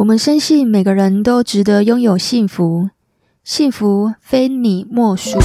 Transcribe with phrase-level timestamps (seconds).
[0.00, 2.88] 我们深信每个人都值得拥有幸福，
[3.44, 5.38] 幸福非你莫属。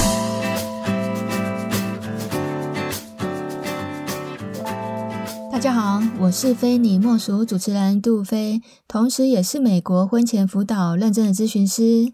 [5.52, 12.10] 大家好，我是非你莫属主持人杜菲，同时也是美国婚前辅导认证的咨询师。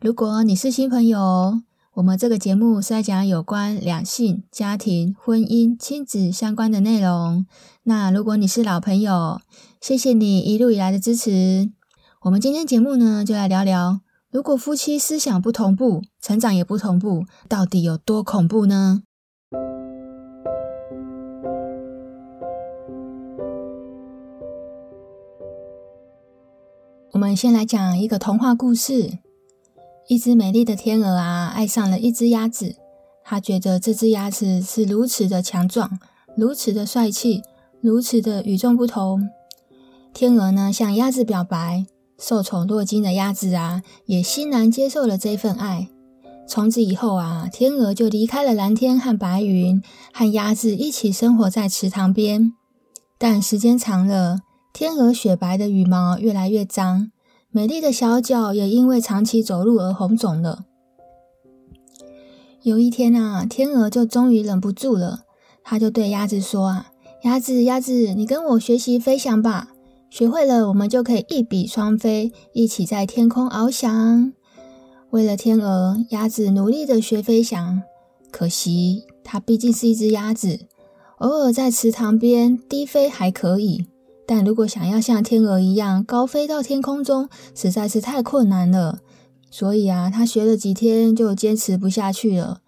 [0.00, 1.62] 如果你是新朋友，
[1.94, 7.46] 我们这个节目是在讲有关两性、家庭、婚姻、亲子相关的内容。
[7.84, 9.40] 那如果你是老朋友，
[9.80, 11.70] 谢谢你一路以来的支持。
[12.26, 14.00] 我们今天节目呢，就来聊聊，
[14.32, 19.04] 如果夫妻思想不同步，成长也不同步，到底有多恐怖呢？
[27.12, 29.18] 我们先来讲一个童话故事：
[30.08, 32.74] 一只美丽的天鹅啊，爱上了一只鸭子，
[33.22, 36.00] 他觉得这只鸭子是如此的强壮，
[36.36, 37.42] 如此的帅气，
[37.80, 39.30] 如此的与众不同。
[40.12, 41.86] 天鹅呢，向鸭子表白。
[42.18, 45.88] 受宠若惊的鸭子啊，也欣然接受了这份爱。
[46.48, 49.82] 从此以后啊，天鹅就离开了蓝天和白云，
[50.12, 52.52] 和鸭子一起生活在池塘边。
[53.18, 54.40] 但时间长了，
[54.72, 57.10] 天鹅雪白的羽毛越来越脏，
[57.50, 60.64] 美丽的小脚也因为长期走路而红肿了。
[62.62, 65.20] 有一天啊，天鹅就终于忍不住了，
[65.62, 69.72] 它就对鸭子说：“啊，鸭子，鸭子，你跟我学习飞翔吧。”
[70.16, 74.32] 学会了，我们就可以一比双飞，一起在天空翱翔。
[75.10, 77.82] 为了天鹅，鸭子努力地学飞翔。
[78.30, 80.60] 可惜，它毕竟是一只鸭子，
[81.18, 83.84] 偶尔在池塘边低飞还可以，
[84.26, 89.00] 但如果想要像天鹅一样高飞到天空中，实在是太困难了。
[89.50, 92.62] 所以啊，它学了几天就坚持不下去了，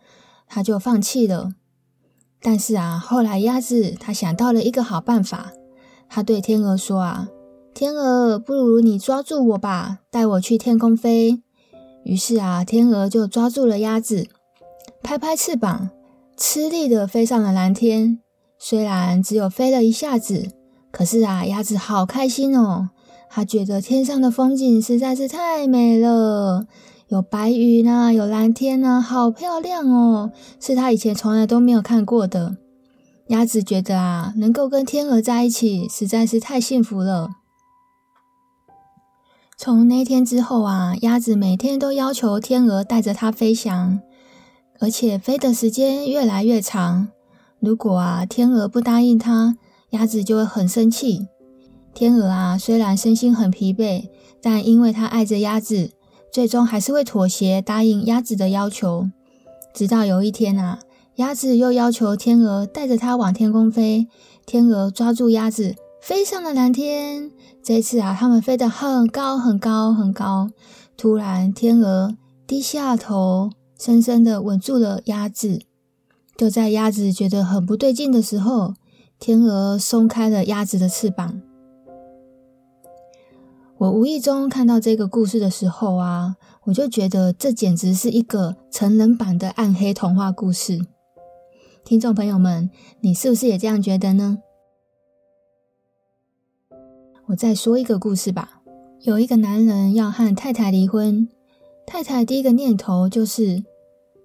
[0.47, 1.55] 它就放弃了。
[2.43, 5.53] 但是啊，后来鸭子它想到了一个好办法。
[6.11, 7.29] 它对天鹅说：“啊，
[7.79, 11.41] 天鹅，不如你抓住我吧，带我去天空飞。”
[12.03, 14.27] 于是啊，天鹅就抓住了鸭子，
[15.01, 15.91] 拍拍翅膀，
[16.37, 18.19] 吃力的飞上了蓝天。
[18.59, 20.49] 虽然只有飞了一下子，
[20.91, 22.91] 可是啊，鸭子好开心哦。
[23.31, 26.67] 它觉得天上的风景实在是太美了，
[27.07, 32.57] 有白云啊，有蓝天啊，好漂亮哦，是他以前从来都没有看过的。
[33.29, 37.29] 鸭子觉得啊，能够跟天鹅在一起实在是太幸福了。
[39.61, 44.01] 从那天之后啊，鸭子每天都要求天鹅带着它飞翔，
[44.79, 47.09] 而且飞的时间越来越长。
[47.59, 49.57] 如果啊，天鹅不答应它，
[49.91, 51.27] 鸭子就会很生气。
[51.93, 54.09] 天鹅啊，虽然身心很疲惫，
[54.41, 55.91] 但因为它爱着鸭子，
[56.33, 59.11] 最终还是会妥协，答应鸭子的要求。
[59.75, 60.79] 直到有一天啊。
[61.17, 64.07] 鸭子又要求天鹅带着它往天空飞，
[64.47, 65.75] 天鹅抓住鸭子，
[66.09, 67.31] 飞上了蓝天。
[67.63, 70.49] 这次啊，他们飞得很高很高很高。
[70.97, 75.61] 突然，天鹅低下头，深深的吻住了鸭子。
[76.35, 78.73] 就在鸭子觉得很不对劲的时候，
[79.19, 81.43] 天鹅松开了鸭子的翅膀。
[83.77, 90.81] 我无意中看到这个故事的时候啊，我就觉得这简直是一个成人版的暗黑童话故事。
[91.85, 92.71] 听众朋友们，
[93.03, 94.39] 你是不是也这样觉得呢？
[97.29, 98.63] 我再说一个故事吧。
[99.03, 101.29] 有一个男人要和太太离婚，
[101.87, 103.63] 太太第一个念头就是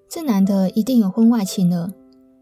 [0.10, 1.92] 这男的一定有婚外情了。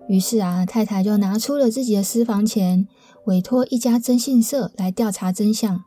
[0.07, 2.87] 于是啊，太太就拿出了自己的私房钱，
[3.25, 5.83] 委托一家征信社来调查真相。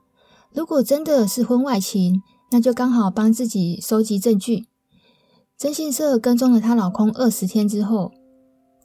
[0.52, 4.66] 如果真的是婚外情，那就刚好帮自己收集证据。
[5.56, 8.10] 征信社跟踪了她老公二十天之后，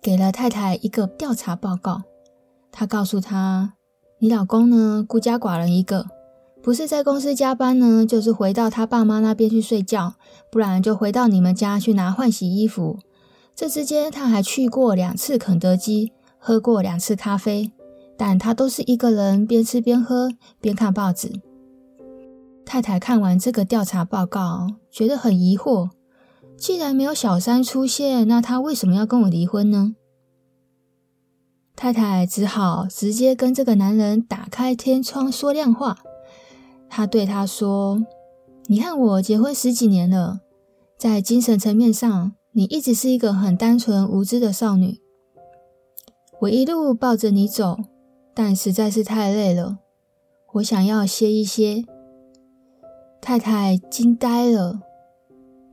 [0.04, 2.04] 给了太太一个调查报告，
[2.72, 3.74] 他告诉她
[4.22, 6.06] ：“你老公呢，孤家寡人一个，
[6.62, 10.16] 不是在公司加班呢，就是回到他爸妈那边去睡觉，
[10.52, 13.00] 不然就回到你们家去拿换洗衣服。
[13.56, 17.72] 这之间他还去过两次肯德基，喝过两次咖啡，
[18.18, 21.32] 但他都是一个人边吃边喝边看报纸。”
[22.66, 25.92] 太太看完这个调查报告，觉得很疑惑。
[26.58, 29.96] 既然没有小三出现，那他为什么要跟我离婚呢？
[31.80, 35.98] 太太只好直接跟这个男人打开天窗说亮话。
[36.90, 38.06] 他对他说
[38.68, 40.42] ：“你和我结婚十几年了，
[40.98, 45.00] 在精神层面上，你一直是一个很单纯无知的少女。
[46.42, 47.78] 我一路抱着你走，
[48.34, 49.78] 但实在是太累了，
[50.56, 51.86] 我想要歇一歇。”
[53.22, 54.82] 太太惊呆了。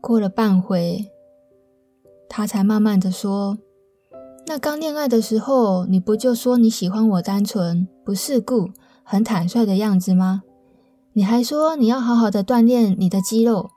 [0.00, 1.10] 过了半会，
[2.28, 3.58] 他才慢慢的说
[4.48, 8.70] ：“那刚恋爱的时候，你不就说你喜欢我单纯、不世故、
[9.02, 10.44] 很坦率的样子吗？
[11.14, 13.70] 你还说你要好好的锻炼你的肌肉，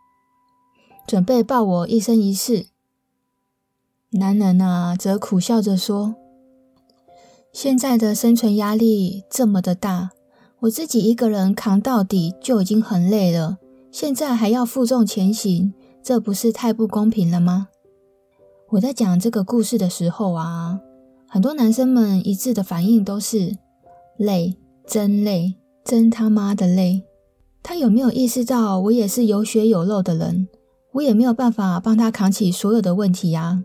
[1.07, 2.67] 准备抱我一生一世。
[4.11, 6.15] 男人啊，则苦笑着说
[7.51, 10.11] ：“现在的生存压力这么的大，
[10.59, 13.57] 我自己一个人扛到底就已经很累了，
[13.91, 15.73] 现在还要负重前行，
[16.03, 17.69] 这不是太不公平了吗？”
[18.71, 20.79] 我在讲这个故事的时候啊，
[21.27, 23.57] 很多男生们一致的反应都是：
[24.15, 24.55] 累，
[24.85, 27.03] 真累，真他妈的累。
[27.63, 30.47] 他有没有意识到，我也是有血有肉的人，
[30.93, 33.63] 我也没有办法帮他扛起所有的问题呀？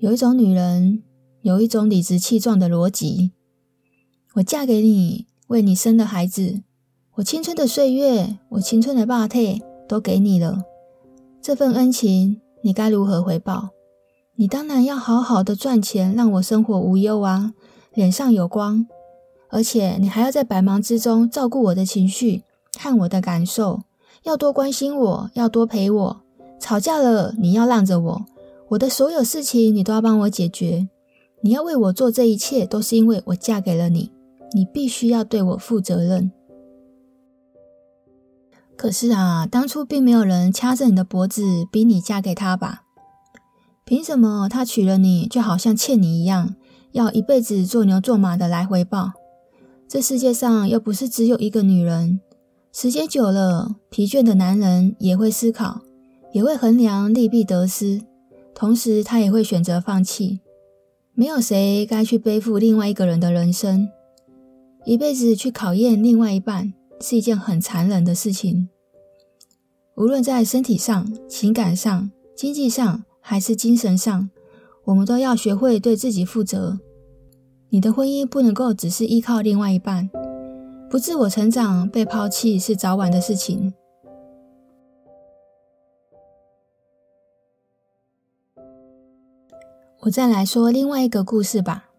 [0.00, 1.02] 有一种女人，
[1.40, 3.32] 有一种理直气壮的逻辑。
[4.34, 6.62] 我嫁给你，为你生的孩子，
[7.14, 10.62] 我青春的岁月，我青春的霸体都给你了，
[11.40, 13.70] 这份恩情，你该如何回报？
[14.40, 17.52] 你当然要好好的赚钱，让我生活无忧啊，
[17.92, 18.86] 脸上有光，
[19.50, 22.44] 而且你还要在百忙之中照顾我的情绪。
[22.72, 23.82] 看我的感受，
[24.22, 26.22] 要多关心我，要多陪我。
[26.58, 28.24] 吵架了，你要让着我。
[28.70, 30.88] 我的所有事情，你都要帮我解决。
[31.42, 34.10] 你要为我做这一切，都是因为我嫁给了你。
[34.54, 36.32] 你必须要对我负责任。
[38.74, 42.84] 可是啊，当初并没有人掐着你的脖子逼你嫁给他吧？
[43.90, 46.54] 凭什么他娶了你，就好像欠你一样，
[46.92, 49.10] 要一辈子做牛做马的来回报？
[49.88, 52.20] 这世界上又不是只有一个女人。
[52.72, 55.80] 时间久了，疲倦的男人也会思考，
[56.30, 58.02] 也会衡量利弊得失，
[58.54, 60.38] 同时他也会选择放弃。
[61.14, 63.88] 没有谁该去背负另外一个人的人生，
[64.84, 68.68] 一辈子去考验另外一半是一件很残忍的事情。
[69.96, 74.28] 无论在身体上、情感上、经济上还是精神上，
[74.86, 76.80] 我们都要学会对自己负责。
[77.68, 80.10] 你的婚姻不能够只是依靠另外一半。
[80.90, 83.72] 不自我成长，被抛弃是早晚的事情。
[90.00, 91.90] 我再来说另外一个故事吧。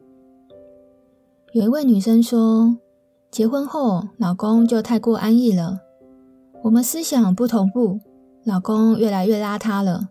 [1.54, 2.76] 有一位女生说，
[3.32, 5.80] 结婚后老公就太过安逸了，
[6.64, 8.02] 我们思想不同步，
[8.44, 10.10] 老公越来越邋遢了，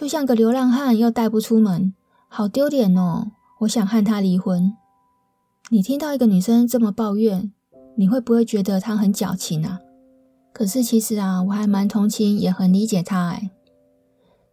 [0.00, 1.92] 就像个流浪汉，又带不出门，
[2.26, 3.32] 好丢脸哦！
[3.58, 4.74] 我想和他离婚。
[5.68, 7.52] 你听到一个女生这么抱怨，
[7.96, 9.78] 你会不会觉得她很矫情啊？
[10.54, 13.50] 可是其实啊，我还蛮同情，也很理解她哎。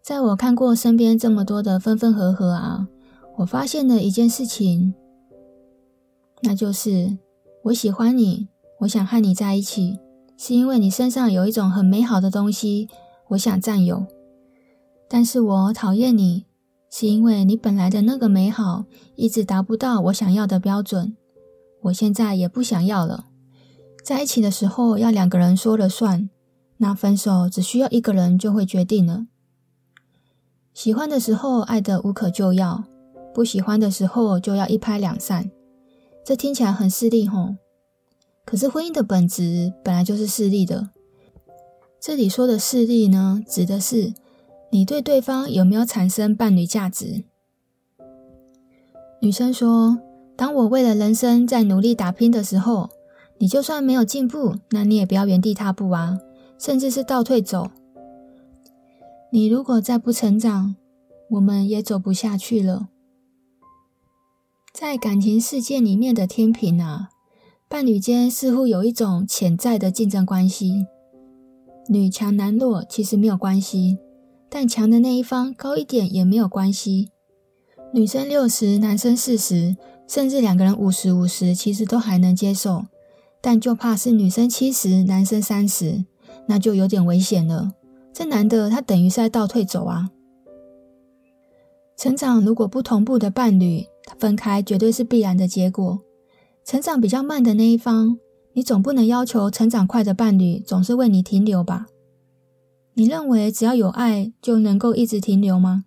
[0.01, 2.89] 在我看过身边这么多的分分合合啊，
[3.37, 4.93] 我发现了一件事情，
[6.41, 7.17] 那就是
[7.63, 8.49] 我喜欢你，
[8.79, 9.97] 我想和你在一起，
[10.35, 12.89] 是因为你身上有一种很美好的东西，
[13.29, 14.05] 我想占有。
[15.09, 16.45] 但是我讨厌你，
[16.89, 21.15] 是因为你本来的那个美好一直达不到我想要的标准，
[21.83, 23.25] 我现在也不想要了。
[24.03, 26.29] 在一起的时候要两个人说了算，
[26.77, 29.27] 那分手只需要一个人就会决定了。
[30.73, 32.83] 喜欢的时候爱得无可救药，
[33.33, 35.51] 不喜欢的时候就要一拍两散。
[36.23, 37.55] 这听起来很势利吼，
[38.45, 40.89] 可是婚姻的本质本来就是势利的。
[41.99, 44.13] 这里说的势利呢，指的是
[44.71, 47.23] 你对对方有没有产生伴侣价值。
[49.21, 49.99] 女生说
[50.37, 52.89] ：“当我为了人生在努力打拼的时候。”
[53.39, 56.17] 你就算没有进步，那你也不要原地踏步啊，
[56.57, 57.69] 甚至是倒退走。
[59.31, 60.75] 你如果再不成长，
[61.29, 62.87] 我们也走不下去了。
[64.73, 67.09] 在感情世界里面的天平啊，
[67.69, 70.87] 伴侣间似乎有一种潜在的竞争关系。
[71.87, 73.99] 女强男弱其实没有关系，
[74.49, 77.09] 但强的那一方高一点也没有关系。
[77.93, 79.77] 女生六十，男生四十，
[80.07, 82.85] 甚至两个人五十五十，其实都还能接受。
[83.39, 86.05] 但就怕是女生七十，男生三十，
[86.47, 87.73] 那就有点危险了。
[88.11, 90.09] 这男的他等于是在倒退走啊。
[91.95, 93.85] 成长如果不同步的伴侣，
[94.19, 95.99] 分开绝对是必然的结果。
[96.65, 98.17] 成长比较慢的那一方，
[98.53, 101.87] 你总不能要求成长快的伴侣总是为你停留吧？
[102.99, 105.85] 你认为只要有爱就能够一直停留吗？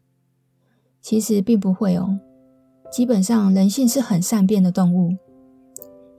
[1.03, 2.21] 其实并不会哦。
[2.89, 5.17] 基本上人性是很善变的动物。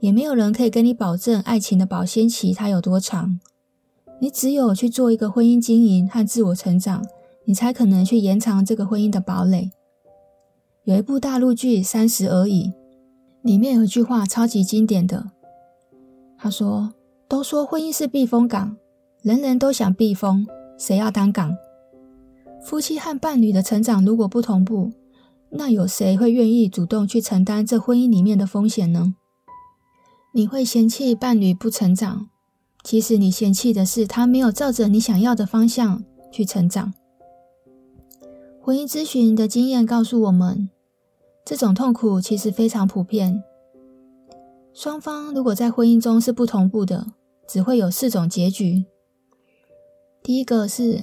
[0.00, 3.40] 也没有人可以跟你保证爱情的保鲜期它有多长。
[4.20, 7.02] 你只有去做一个婚姻经营和自我成长，
[7.46, 9.70] 你才可能去延长这个婚姻的堡垒。
[10.84, 12.66] 有一部大陆剧《三十而已》，
[13.40, 15.30] 里面有一句话超级经典的，
[16.36, 16.92] 他说
[17.26, 18.76] ：“都说婚姻是避风港，
[19.22, 20.46] 人人都想避风，
[20.78, 21.56] 谁要当港？
[22.64, 24.92] 夫妻和伴侣的成长如果不同步，
[25.50, 29.14] 那有谁会愿意主动去承担这婚姻里面的风险呢？”
[30.34, 32.30] 你会嫌弃伴侣不成长，
[32.82, 36.94] 其实你嫌弃的是他没有照着你想要的方向去成长。
[38.62, 40.70] 婚姻咨询的经验告诉我们，
[41.44, 43.42] 这种痛苦其实非常普遍。
[44.72, 47.08] 双方如果在婚姻中是不同步的，
[47.46, 48.86] 只会有四种结局。
[50.22, 51.02] 第一个是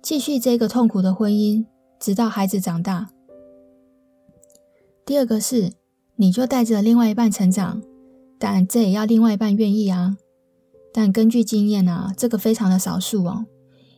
[0.00, 1.66] 继续这个痛苦的婚姻，
[1.98, 3.08] 直到孩子长大。
[5.04, 5.72] 第二个是
[6.16, 7.82] 你就带着另外一半成长，
[8.38, 10.16] 但这也要另外一半愿意啊。
[10.92, 13.46] 但根据经验啊，这个非常的少数哦，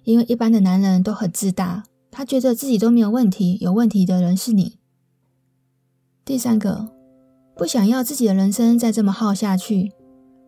[0.05, 4.79] 因为一般的男人都很自大，他觉得自己都没有问题，有问题的人是你。
[6.25, 6.89] 第三个。
[7.59, 9.91] 不想要自己的人生再这么耗下去。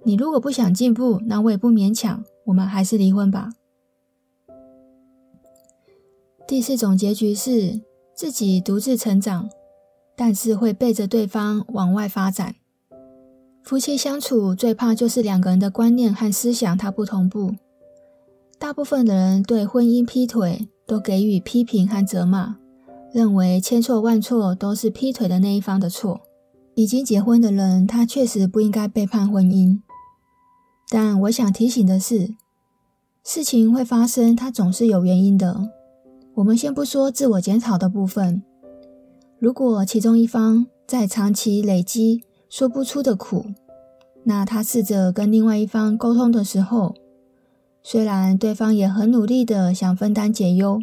[0.05, 3.49] 你如果不想进步，那我也不勉强，我们还是离婚吧。
[6.49, 7.83] 第四种结局是
[8.15, 9.51] 自己独自成长，
[10.17, 12.55] 但是会背着对方往外发展。
[13.63, 17.55] 夫妻相处最怕就是两个人的观念和思想它不同步。
[18.59, 22.57] 大部分的人对婚姻劈腿都给予批评和责骂，
[23.13, 26.23] 认为千错万错都是劈腿的那一方的错。
[26.75, 29.81] 已经结婚的人，他确实不应该背叛婚姻。
[30.89, 32.35] 但我想提醒的是，
[33.23, 35.73] 事情会发生，它总是有原因的。
[36.39, 38.45] 我们先不说自我检讨的部分，
[39.41, 43.45] 如果其中一方在长期累积说不出的苦，
[44.23, 46.95] 那他试着跟另外一方沟通的时候，
[47.83, 50.81] 虽然对方也很努力的想分担解忧，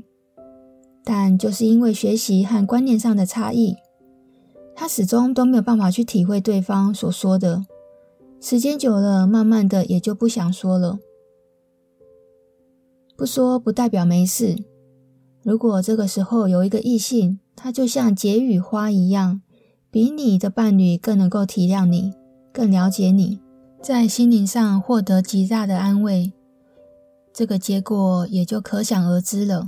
[1.05, 3.77] 但就是因为学习和观念上的差异。
[4.75, 7.65] 他始终都没有办法去体会对方所说的，
[8.41, 10.99] 时间久了，慢慢的也就不想说了。
[13.15, 14.57] 不说不代表没事。
[15.45, 19.43] 如果这个时候有一个异性，他就像解语花一样，
[19.91, 22.13] 比你的伴侣更能够体谅你，
[22.51, 23.39] 更了解你，
[23.79, 26.33] 在心灵上获得极大的安慰，
[27.31, 29.67] 这个结果也就可想而知了。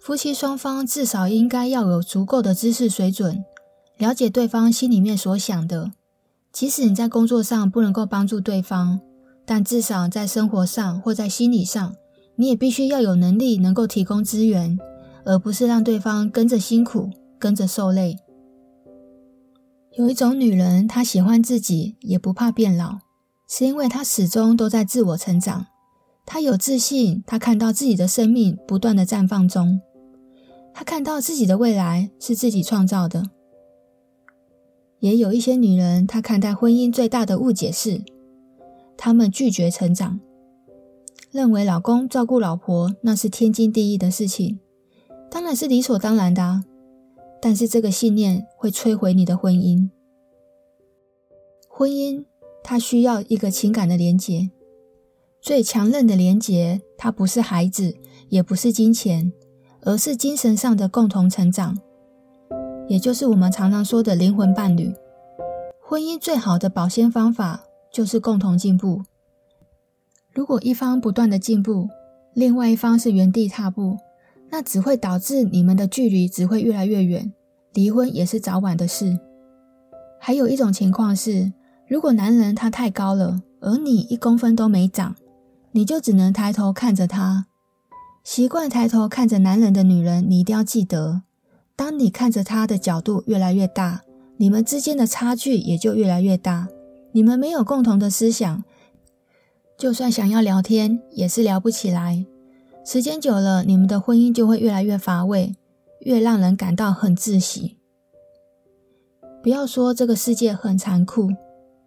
[0.00, 3.44] 夫妻双方至少应该要有足够的知识水准，
[3.96, 5.92] 了解对方心里面所想的。
[6.50, 8.98] 即使你在工作上不能够帮助对方，
[9.46, 11.94] 但至少在生活上或在心理上，
[12.36, 14.78] 你也必须要有能力能够提供资源，
[15.24, 18.16] 而不是让对方跟着辛苦，跟着受累。
[19.98, 23.00] 有一种女人，她喜欢自己，也不怕变老，
[23.46, 25.66] 是因为她始终都在自我成长。
[26.24, 29.80] 她有自信，她看到自己的生命不断的绽放中。
[30.72, 33.24] 她看到自己的未来是自己创造的，
[35.00, 38.02] 也有一些女人，她看待婚姻最大的误解是，
[38.96, 40.18] 她们拒绝成长，
[41.32, 44.60] 认为老公照顾老婆那是天经地义的事情，
[45.30, 46.64] 当然是理所当然的啊。
[47.40, 49.88] 但是这个信念会摧毁你的婚姻。
[51.68, 52.24] 婚姻
[52.62, 54.50] 它需要一个情感的连结，
[55.40, 57.96] 最强韧的连结，它不是孩子，
[58.28, 59.32] 也不是金钱。
[59.84, 61.76] 而是精神上的共同成长，
[62.86, 64.94] 也就是我们常常说的灵魂伴侣。
[65.80, 69.02] 婚姻最好的保鲜方法就是共同进步。
[70.34, 71.88] 如果一方不断的进步，
[72.32, 73.98] 另外一方是原地踏步，
[74.50, 77.30] 那只会导致你们的距离只会越来越远，
[77.74, 79.18] 离婚也是早晚的事。
[80.18, 81.52] 还有一种情况是，
[81.86, 85.14] 如果男人他太高了，而你一公分都没长，
[85.72, 87.46] 你就只能抬头看着他。
[88.24, 91.22] 习惯抬头看着男人的女人，你一定要记得，
[91.76, 94.00] 当你看着他的角度越来越大，
[94.38, 96.68] 你们之间的差距也就越来越大。
[97.10, 98.64] 你们没有共同的思想，
[99.82, 102.24] 就算想要聊天，也是聊不起来。
[102.86, 105.56] 时间久了，你们的婚姻就会越来越乏味，
[106.02, 107.78] 越让人感到很窒息。
[109.42, 111.30] 不要说这个世界很残酷，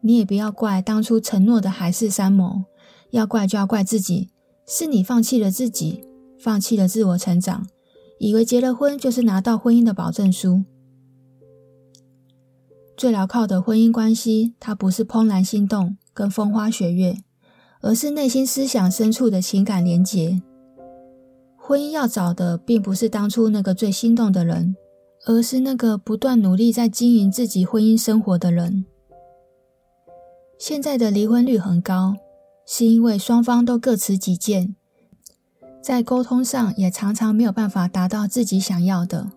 [0.01, 2.65] 你也不要怪当初承诺的海誓山盟，
[3.11, 4.29] 要怪就要怪自己，
[4.67, 6.03] 是你放弃了自己。
[6.37, 7.65] 放弃了自我成长，
[8.19, 10.65] 以为结了婚就是拿到婚姻的保证书。
[12.97, 17.19] 最牢靠的婚姻关系，它不是怦然心动跟风花雪月，
[17.85, 20.41] 而是内心思想深处的情感连结。
[21.55, 24.75] 婚姻要找的，并不是当初那个最心动的人，
[25.27, 28.85] 而是那个不断努力在经营自己婚姻生活的人。
[30.57, 32.15] 现在的离婚率很高，
[32.65, 34.75] 是因为双方都各持己见。
[35.79, 39.29] 在沟通上也常常没有办法达到自己想要的。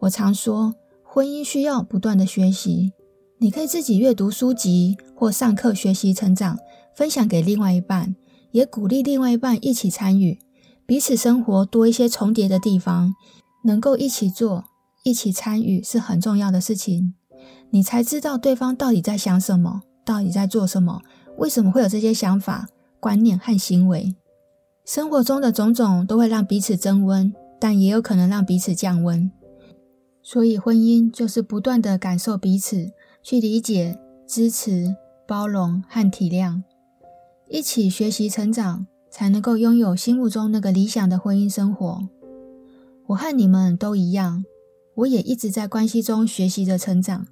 [0.00, 2.92] 我常说，婚姻需要不断的学习。
[3.40, 6.58] 你可以自己阅读书籍或上课学习成长，
[6.98, 8.16] 分享给另外一半，
[8.50, 10.36] 也鼓励另外一半一起参与，
[10.84, 13.14] 彼此生活多一些重叠的地方，
[13.62, 14.64] 能够一起做、
[15.04, 17.14] 一起参与是很重要的事情。
[17.70, 21.00] 你才知道对方到底在想什么，到底在做什么，
[21.36, 22.66] 为什么会有这些想法、
[22.98, 24.16] 观念和行为？
[24.84, 29.30] 生活中的种种都会让彼此增温，但也有可能让彼此降温。
[30.20, 32.90] 所以，婚姻就是不断地感受彼此，
[33.22, 34.96] 去理解、支持、
[35.28, 36.60] 包容和体谅，
[37.50, 42.08] 一起学习成长，才能够拥有心目中那个理想的婚姻生活。
[43.06, 44.44] 我和你们都一样，
[44.96, 47.26] 我也一直在关系中学习着成长。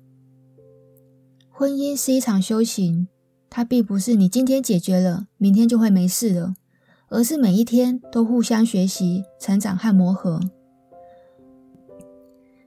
[1.50, 3.08] 婚姻是一场修行，
[3.50, 6.54] 它并不是你今天解决了，明天就会没事了，
[7.08, 10.40] 而是每一天都互相学习、成长和磨合。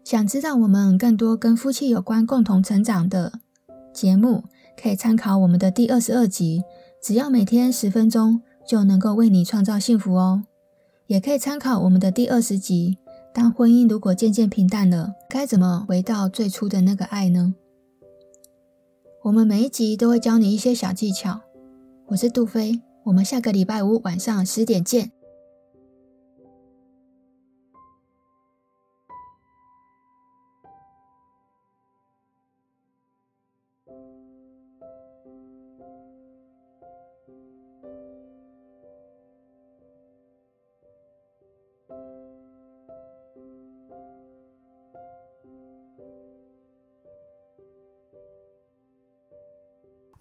[0.03, 3.39] 想知道我们更多跟夫妻有关、共同成长的
[3.91, 4.43] 节目，
[4.79, 6.63] 可以参考我们的第二十二集，
[7.01, 10.43] 只要每天十分钟，就能够为你创造幸福哦。
[11.07, 12.97] 也可以参考我们的第二十集。
[13.33, 17.55] 当婚姻如果渐渐平淡了，该怎么回到最初的那个爱呢？
[19.23, 21.39] 我们每一集都会教你一些小技巧。
[22.07, 25.11] 我是杜飞，我们下个礼拜五晚上十点见。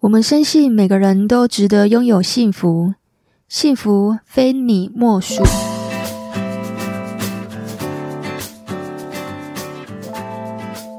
[0.01, 2.93] 我们深信每个人都值得拥有幸福，
[3.49, 5.43] 幸福非你莫属。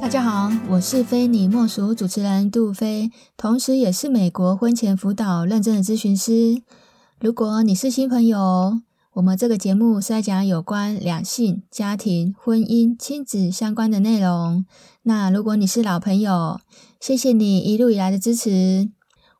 [0.02, 6.60] 大家好，我是非你莫属主持人杜飞，同时也是美国婚前辅导认证的咨询师。
[7.18, 8.80] 如果你是新朋友，
[9.20, 14.64] 我们这个节目是在讲有关两性、家庭、婚姻、亲子相关的内容。
[15.02, 16.58] 那如果你是老朋友，
[16.98, 18.90] 谢谢你一路以来的支持。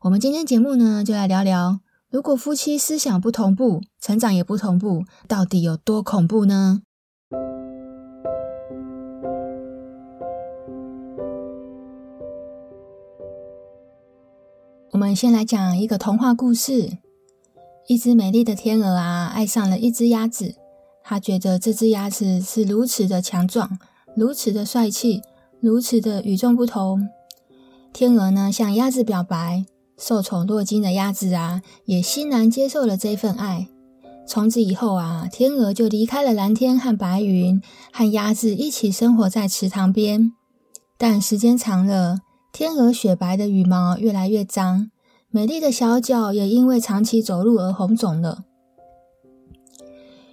[0.03, 6.83] 我们今天节目呢，就来聊聊，如果夫妻思想不同步，成长也不同步，到底有多恐怖呢？
[14.91, 16.99] 我们先来讲一个童话故事：
[17.91, 20.55] 一只美丽的天鹅啊，爱上了一只鸭子，
[21.03, 23.81] 他觉得这只鸭子是如此的强壮，
[24.15, 25.23] 如此的帅气，
[25.59, 27.09] 如此的与众不同。
[27.93, 29.65] 天鹅呢，向鸭子表白。
[29.99, 33.67] 受宠若惊的鸭子啊，也欣然接受了这份爱。
[34.25, 37.61] 从此以后啊，天鹅就离开了蓝天和白云，
[37.93, 40.31] 和鸭子一起生活在池塘边。
[40.97, 42.21] 但时间长了，
[42.53, 44.93] 天鹅雪白的羽毛越来越脏，
[45.32, 48.45] 美丽的小脚也因为长期走路而红肿了。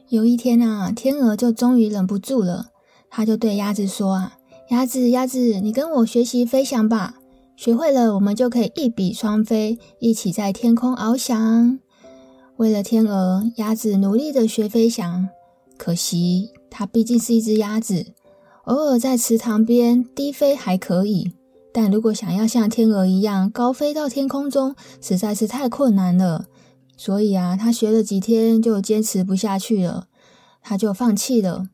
[0.09, 2.71] 有一天啊，天鹅就终于忍不住了，
[3.09, 4.37] 他就对鸭子说：“啊，
[4.69, 7.19] 鸭子，鸭子，你跟我学习飞翔吧。”
[7.55, 11.79] 学会了，我们就可以一比双飞，一起在天空翱翔。
[12.55, 15.29] 为了天鹅，鸭子努力的学飞翔。
[15.77, 18.07] 可惜，它毕竟是一只鸭子，
[18.65, 21.33] 偶尔在池塘边低飞还可以，
[21.77, 26.45] 但如果想要像天鹅一样高飞到天空中，实在是太困难了。
[26.97, 30.07] 所以啊，它学了几天就坚持不下去了，
[30.63, 31.67] 它就放弃了。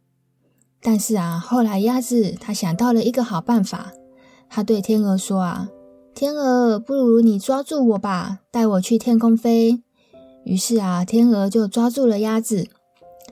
[0.82, 3.94] 但是啊，后来鸭子它想到了一个好办法。
[4.50, 5.70] 他对天鹅说：“啊，
[6.14, 9.82] 天鹅，不如你抓住我吧，带我去天空飞。”
[10.44, 12.68] 于是啊，天鹅就抓住了鸭子，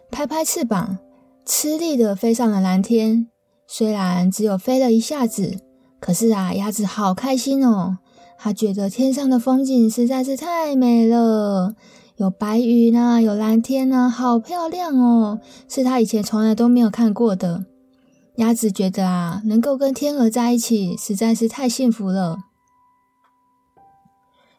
[0.10, 1.00] 拍拍翅膀，
[1.46, 3.28] 吃力地飞上了蓝天。
[3.68, 5.58] 虽然只有飞了一下子，
[6.02, 8.00] 可是啊，鸭子好开心哦。
[8.38, 11.76] 他觉得天上的风景实在是太美了，
[12.16, 17.66] 有白云啊，有蓝天啊，好漂亮哦，是他以前从来都没有看过的。
[18.38, 22.40] 鸭子觉得啊，能够跟天鹅在一起实在是太幸福了。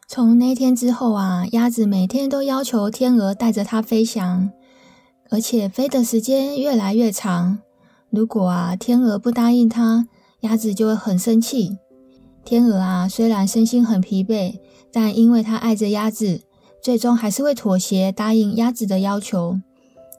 [0.07, 4.49] 从那天之后啊，鸭子每天都要求天鹅带着它飞翔，
[5.29, 7.59] 而且飞的时间越来越长。
[8.09, 10.07] 如果啊，天鹅不答应它，
[10.43, 11.77] 鸭子就会很生气。
[12.45, 14.59] 天鹅啊，虽然身心很疲惫，
[14.93, 16.41] 但因为它爱着鸭子，
[16.81, 19.59] 最终还是会妥协，答应鸭子的要求。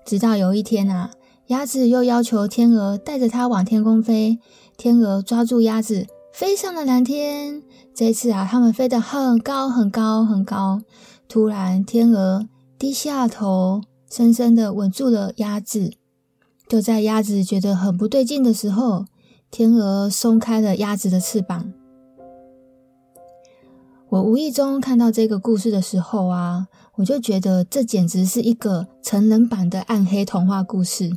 [0.05, 1.13] 直到有一天啊。
[1.49, 4.39] 鸭子又要求天鹅带着它往天空飞，
[4.79, 7.63] 天鹅抓住鸭子，飞上了蓝天。
[7.95, 10.81] 这次啊，他们飞得很高很高很高。
[11.29, 15.93] 突然，天鹅低下头，深深地吻住了鸭子。
[16.67, 19.05] 就在鸭子觉得很不对劲的时候，
[19.55, 21.73] 天鹅松开了鸭子的翅膀。
[24.09, 31.17] 我无意中看到这个故事的时候啊，我就觉得这简直是一个成人版的暗黑童话故事。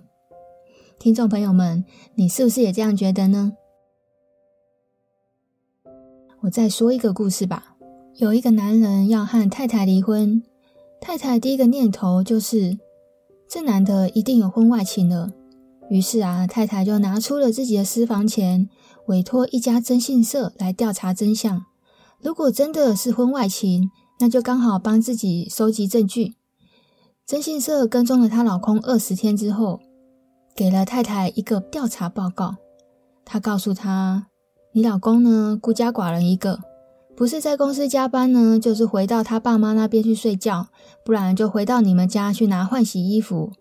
[1.00, 3.54] 听众朋友们，你是不是也这样觉得呢？
[6.42, 7.76] 我再说一个故事吧。
[8.18, 10.44] 有一个男人要和太太离婚，
[11.02, 12.78] 太太第一个念头就是，
[13.50, 15.32] 这男的一定有婚外情了。
[15.90, 18.70] 于是啊，太太就拿出了自己的私房钱，
[19.08, 21.66] 委托一家征信社来调查真相。
[22.22, 26.36] 如果真的是婚外情，那就刚好帮自己收集证据。
[27.26, 29.80] 征信社跟踪了她老公二十天之后，
[30.56, 32.56] 给了太太一个调查报告。
[33.24, 34.28] 他告诉她
[34.74, 36.60] ：“你老公呢，孤家寡人一个，
[37.16, 40.68] 不是在公司加班呢，就是回到他爸妈那边去睡觉，
[41.06, 43.54] 不然就回到你们家去拿换洗衣服。”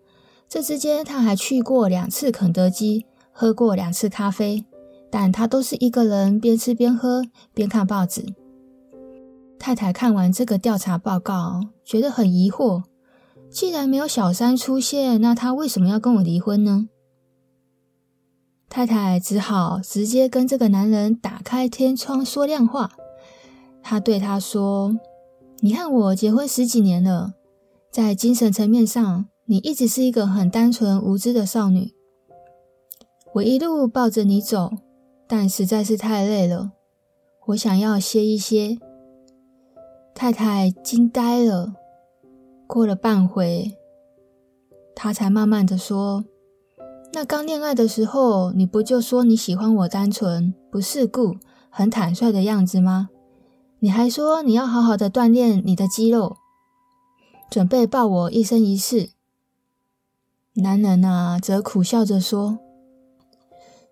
[0.49, 4.65] 这之间，他还去过两次肯德基，喝过两次咖啡，
[5.11, 8.33] 但他都是一个人边吃边喝边看报纸。
[9.59, 12.83] 太太看完这个调查报告，觉得很疑惑：
[13.49, 16.87] 既然没有小三出现，那他为什么要跟我离婚呢？
[18.69, 22.91] 太太只好直接跟这个男人打开天窗说亮话。
[23.81, 24.97] 她对他说
[25.61, 27.33] ：“你和我结婚十几年了，
[27.91, 31.93] 在精神层面上。”你一直是一个很单纯无知的少女，
[33.35, 34.73] 我一路抱着你走，
[35.25, 36.73] 但实在是太累了，
[37.45, 38.77] 我想要歇一歇。
[40.13, 41.75] 太太惊呆了，
[42.67, 43.71] 过了半会，
[44.93, 46.25] 她才慢慢的说
[47.13, 51.37] ：“那刚恋爱的时候，你不就说你喜欢我单纯、不世故、
[51.69, 53.07] 很坦率的样子吗？
[53.79, 56.35] 你还说你要好好的锻炼你的肌肉，
[57.49, 59.11] 准备抱我一生一世。”
[60.59, 62.57] 男人啊，则苦笑着说：“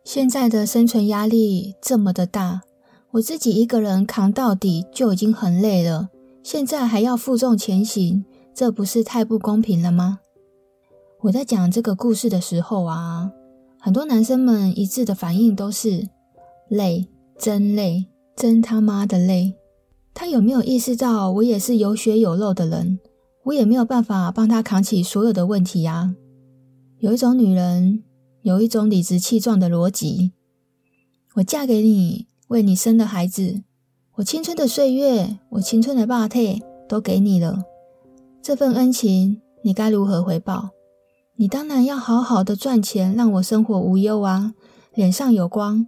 [0.04, 2.64] 现在的生存压力这么的大，
[3.12, 6.10] 我自己一个人扛到底就已经很累了，
[6.42, 10.22] 现在还要负重前行，这不是太不公平了吗？”
[11.22, 13.32] 我在讲这个故事的时候啊，
[13.80, 16.10] 很多男生们一致的反应都是
[16.68, 19.54] ：“累，真累，真他妈的累。”
[20.16, 22.98] 他有没有意识到，我也是有血有肉的人，
[23.44, 26.16] 我也没有办法帮他扛起所有的问题呀？
[27.06, 28.02] 有一种女人，
[28.42, 30.32] 有一种理直气壮的逻辑。
[31.36, 33.62] 我嫁给你，为你生的孩子，
[34.16, 37.64] 我青春的岁月，我青春的霸体都给你了。
[38.42, 40.70] 这份恩情，你该如何回报？
[41.36, 44.56] 你当然要好好的赚钱，让我生活无忧啊，
[44.96, 45.86] 脸上有光。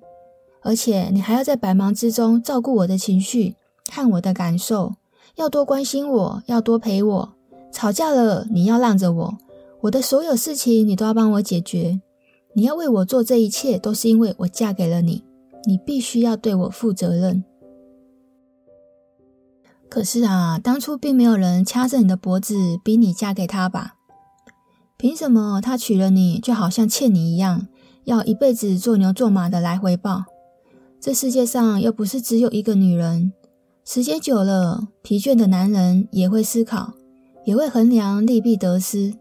[0.61, 3.55] 而且你还要在百忙之中照顾我的情绪
[3.87, 4.93] 看我的感受，
[5.33, 7.33] 要多关心我，要多陪我。
[7.71, 9.37] 吵架了，你要让着我。
[9.87, 12.01] 我的所有事情你都要帮我解决，
[12.53, 15.23] 你要为我做这一切，都是因为我嫁给了你，
[15.65, 17.43] 你必须要对我负责任。
[19.87, 23.95] 可是啊，当初并没有人掐着你的脖子逼你嫁给他吧？
[24.97, 27.67] 凭什么他娶了你就好像欠你一样，
[28.03, 30.25] 要一辈子做牛做马的来回报？
[30.99, 33.31] 这世界上又不是只有一个女人，
[33.85, 36.91] 时间久了，疲倦的男人也会思考，
[37.45, 39.13] 也会衡量利弊得失。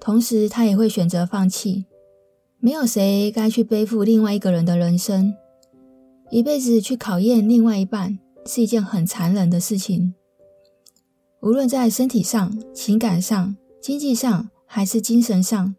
[0.00, 1.84] 同时，他也会选择放弃。
[2.58, 5.34] 没有谁该去背负另外一个人的人生，
[6.30, 10.14] 一辈子去考验另外一半是一件很残忍的事情。
[11.40, 15.74] 无论在身体上、情感上、经济上，还是精神上，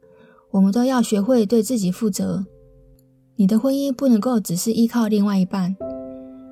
[0.52, 2.46] 我们都要学会对自己负责。
[3.36, 5.76] 你的婚姻不能够只是依靠另外一半，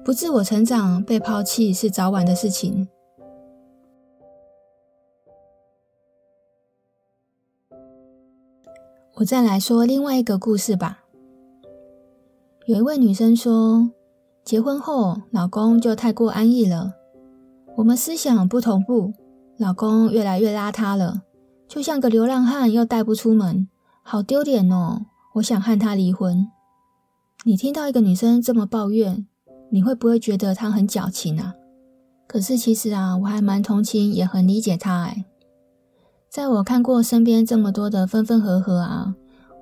[0.05, 2.87] 不自我成长、被抛弃是早晚的事情。
[9.19, 11.03] 我再来说另外一个故事吧。
[12.67, 13.91] 有一位女生说，
[14.45, 16.93] 结婚后老公就太过安逸了，
[17.75, 19.11] 我们思想不同步，
[19.57, 21.23] 老公越来越邋遢了，
[21.67, 23.67] 就像个流浪汉，又带不出门，
[24.03, 25.01] 好丢脸哦！
[25.33, 26.47] 我想和他离婚。
[27.43, 29.27] 你听到一个女生这么抱怨，
[29.69, 31.55] 你会不会觉得她很矫情啊？
[32.25, 35.25] 可是其实啊，我还蛮同情，也很理解她哎。
[36.29, 39.15] 在我看过身边这么多的分分合合啊，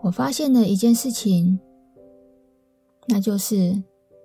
[0.04, 1.58] 我发现了一件事情，
[3.08, 3.82] 那就是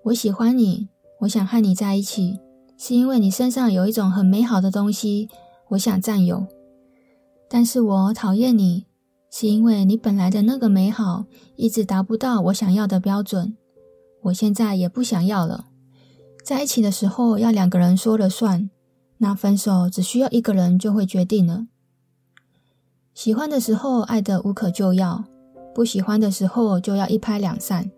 [0.06, 0.88] 我喜欢你，
[1.20, 2.40] 我想和你在一起，
[2.76, 5.28] 是因为你身上有一种很美好的东西，
[5.68, 6.44] 我想占有。
[7.48, 8.86] 但是我讨厌你，
[9.30, 13.56] 是因为你本来的那个美好一直达不到我想要的标准，
[14.22, 15.66] 我现在也不想要了。
[16.44, 18.68] 在一起的时候要两个人说了算，
[19.18, 21.68] 那分手只需要一个人就会决定了。
[23.14, 25.24] 喜欢的时候爱得无可救药，
[25.74, 27.90] 不喜欢的时候就要一拍两散。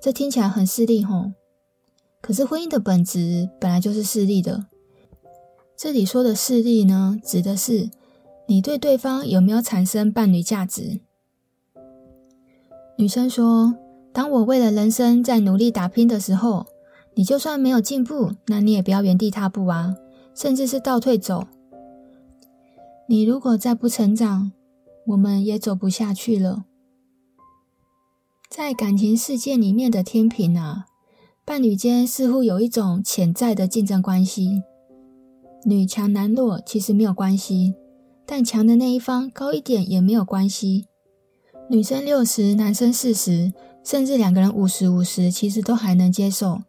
[0.00, 1.32] 这听起来很势利吼，
[2.22, 4.66] 可是婚姻的本质本来就是势利的。
[5.76, 7.90] 这里说的势利呢，指的是
[8.46, 11.00] 你对对方有没有产生伴侣价值。
[12.96, 13.76] 女生说
[14.12, 16.66] ：“当我为了人生在努力打拼的时候，
[17.14, 19.94] 你就算没有进步，那你也不要原地踏步啊，
[20.34, 21.46] 甚至是倒退走。
[23.10, 24.52] 你如果再不成长，
[25.06, 26.66] 我们也走不下去了。
[28.50, 30.84] 在感情世界里面的天平啊，
[31.42, 34.62] 伴侣间似乎有一种潜在的竞争关系。
[35.64, 37.74] 女强男弱其实没有关系，
[38.26, 40.84] 但强的那一方高一点也没有关系。
[41.70, 46.60] 女生六十，男生四十，甚至两个人五十五十，其实都还能接受。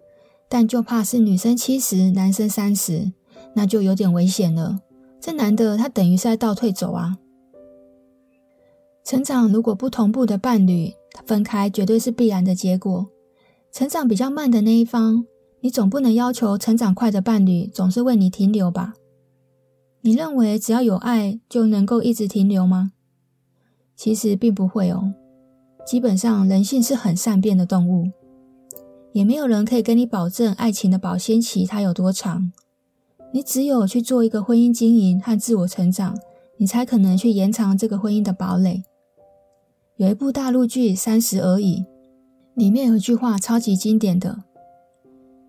[0.48, 3.12] 但就怕是女生七十，男生三十，
[3.56, 4.80] 那就有点危险了。
[5.20, 7.18] 这男的他等于是在倒退走啊！
[9.04, 10.94] 成长如果不同步的伴侣，
[11.26, 13.08] 分开绝对是必然的结果。
[13.72, 15.26] 成长比较慢的那一方，
[15.62, 18.94] 你总不能要求成长快的伴侣总是为你停留吧？
[20.02, 22.94] 你认为只要有爱就能够一直停留吗？
[23.96, 25.14] 其实并不会哦。
[25.86, 28.10] 基本上人性是很善变的动物，
[29.12, 32.52] 也没有人可以跟你保证爱情的保鲜期它有多长。
[33.32, 36.18] 你只有去做一个婚姻经营和自我成长，
[36.58, 38.84] 你才可能去延长这个婚姻的堡垒。
[39.98, 41.82] 有一部大陆剧《三十而已》，
[42.56, 44.44] 里面有一句话超级经典的，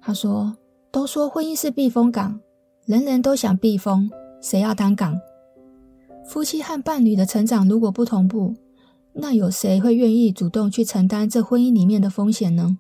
[0.03, 0.57] 他说
[0.93, 2.41] ：“都说婚姻是避风港，
[2.85, 4.11] 人人都想避风，
[4.43, 5.19] 谁要当港？
[6.27, 8.55] 夫妻和伴侣的成长如果不同步，
[9.15, 12.79] 那有谁会愿意主动去承担这婚姻里面的风险呢？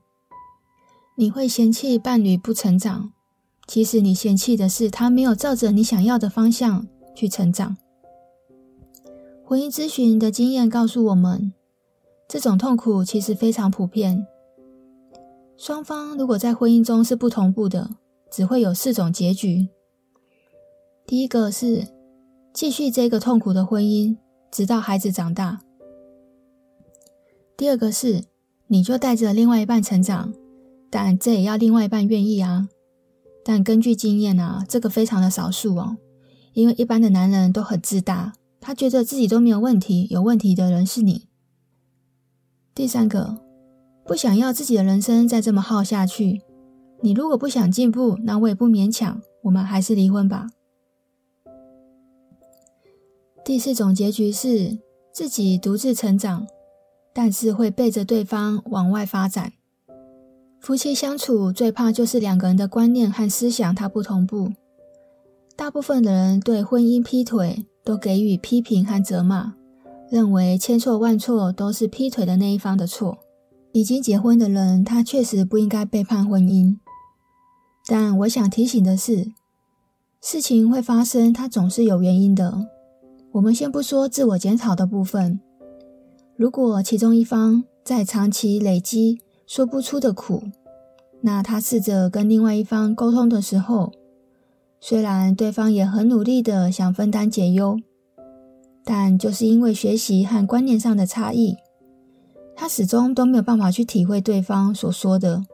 [1.16, 3.12] 你会嫌弃伴侣不成长？”
[3.70, 7.76] 其实你嫌弃的是他没有照着你想要的方向去成长。
[9.44, 11.52] 婚姻咨询的经验告诉我们，
[12.26, 14.26] 这种痛苦其实非常普遍。
[15.56, 17.88] 双方如果在婚姻中是不同步的，
[18.28, 19.68] 只会有四种结局。
[21.06, 21.86] 第一个是
[22.52, 24.16] 继续这个痛苦的婚姻，
[24.50, 25.60] 直到孩子长大。
[27.56, 28.24] 第二个是
[28.66, 30.34] 你就带着另外一半成长，
[30.90, 32.68] 但这也要另外一半愿意啊。
[33.44, 35.96] 但根据经验啊，这个非常的少数哦，
[36.52, 41.26] 因为一般的男人都很自大，他觉得自己都没有问题，有问题的人是你。
[42.74, 43.38] 第三个，
[44.04, 46.42] 不想要自己的人生再这么耗下去，
[47.02, 50.48] 你如果不想进步，那我也不勉强，我们还是离婚吧。
[53.44, 54.78] 第四种结局是
[55.12, 56.46] 自己独自成长，
[57.12, 59.54] 但是会背着对方往外发展。
[60.60, 64.52] 夫妻相处最怕就是两个人的观念和思想它不同步。
[65.56, 69.54] 大部分的人对婚姻劈腿都给予批评和责骂，
[70.10, 73.18] 认为千错万错都是劈腿的那一方的错。
[73.72, 76.76] 已经结婚的人，他确实不应该背叛婚姻。
[77.86, 79.32] 但我想提醒的是，
[80.20, 82.66] 事情会发生，它总是有原因的。
[83.32, 85.40] 我们先不说自我检讨的部分，
[86.36, 89.20] 如果其中一方在长期累积，
[89.50, 90.44] 说不出的苦，
[91.22, 93.92] 那他试着跟另外一方沟通的时候，
[94.80, 97.76] 虽然对方也很努力的想分担解忧，
[98.84, 101.56] 但就是因为学习和观念上的差异，
[102.54, 105.44] 他始终都没有办法去体会对方所说的。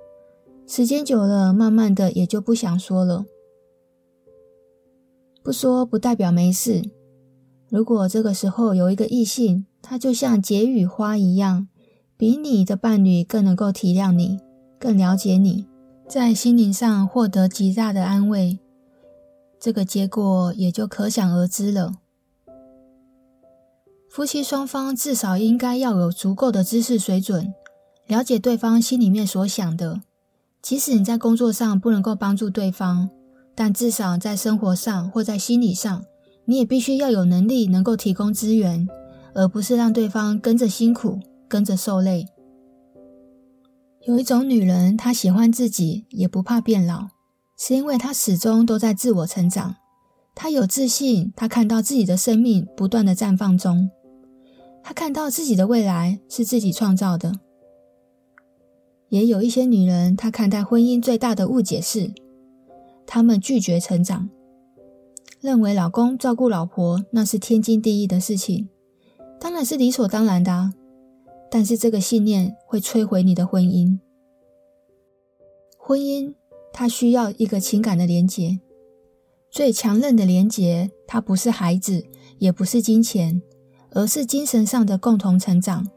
[0.66, 3.24] 时间久了，慢慢的也就不想说了。
[5.42, 6.82] 不说不代表没事。
[7.70, 11.68] 如果这个时候有一个异性，他就像解语花一样。
[12.18, 14.38] 比你的伴侣更能够体谅你，
[14.78, 15.66] 更了解你，
[16.08, 18.58] 在心灵上获得极大的安慰，
[19.60, 21.92] 这个结果也就可想而知了。
[24.08, 27.52] 夫妻双方至少应该要有足够的知识水准，
[28.06, 30.00] 了解对方心里面所想的。
[30.62, 33.10] 即使你在工作上不能够帮助对方，
[33.54, 36.02] 但至少在生活上或在心理上，
[36.46, 38.88] 你也必须要有能力能够提供资源，
[39.34, 41.20] 而不是让对方跟着辛苦。
[41.48, 42.26] 跟着受累。
[44.06, 47.08] 有一种女人，她喜欢自己，也不怕变老，
[47.58, 49.76] 是因为她始终都在自我成长。
[50.34, 53.90] 她有自信，她看到自己的生命不断的绽放中，
[54.82, 57.40] 她看到自己的未来是自己创造的。
[59.08, 62.12] 也有一些女人，她看待婚姻最大的误解是，
[63.06, 64.28] 她们拒绝成长，
[65.40, 68.68] 认为老公照顾老婆那是天经地义的事情，
[69.40, 70.74] 当然是理所当然的啊。
[71.50, 73.98] 但是这个信念会摧毁你的婚姻。
[75.78, 76.34] 婚姻
[76.72, 78.58] 它需要一个情感的连结，
[79.50, 82.04] 最强韧的连结，它不是孩子，
[82.38, 83.40] 也不是金钱，
[83.90, 85.88] 而是精神上的共同成长，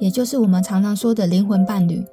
[0.00, 2.04] 也就是我们常常说的灵魂伴侣。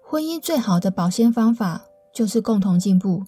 [0.00, 3.24] 婚姻最好的保鲜方法就是共同进步。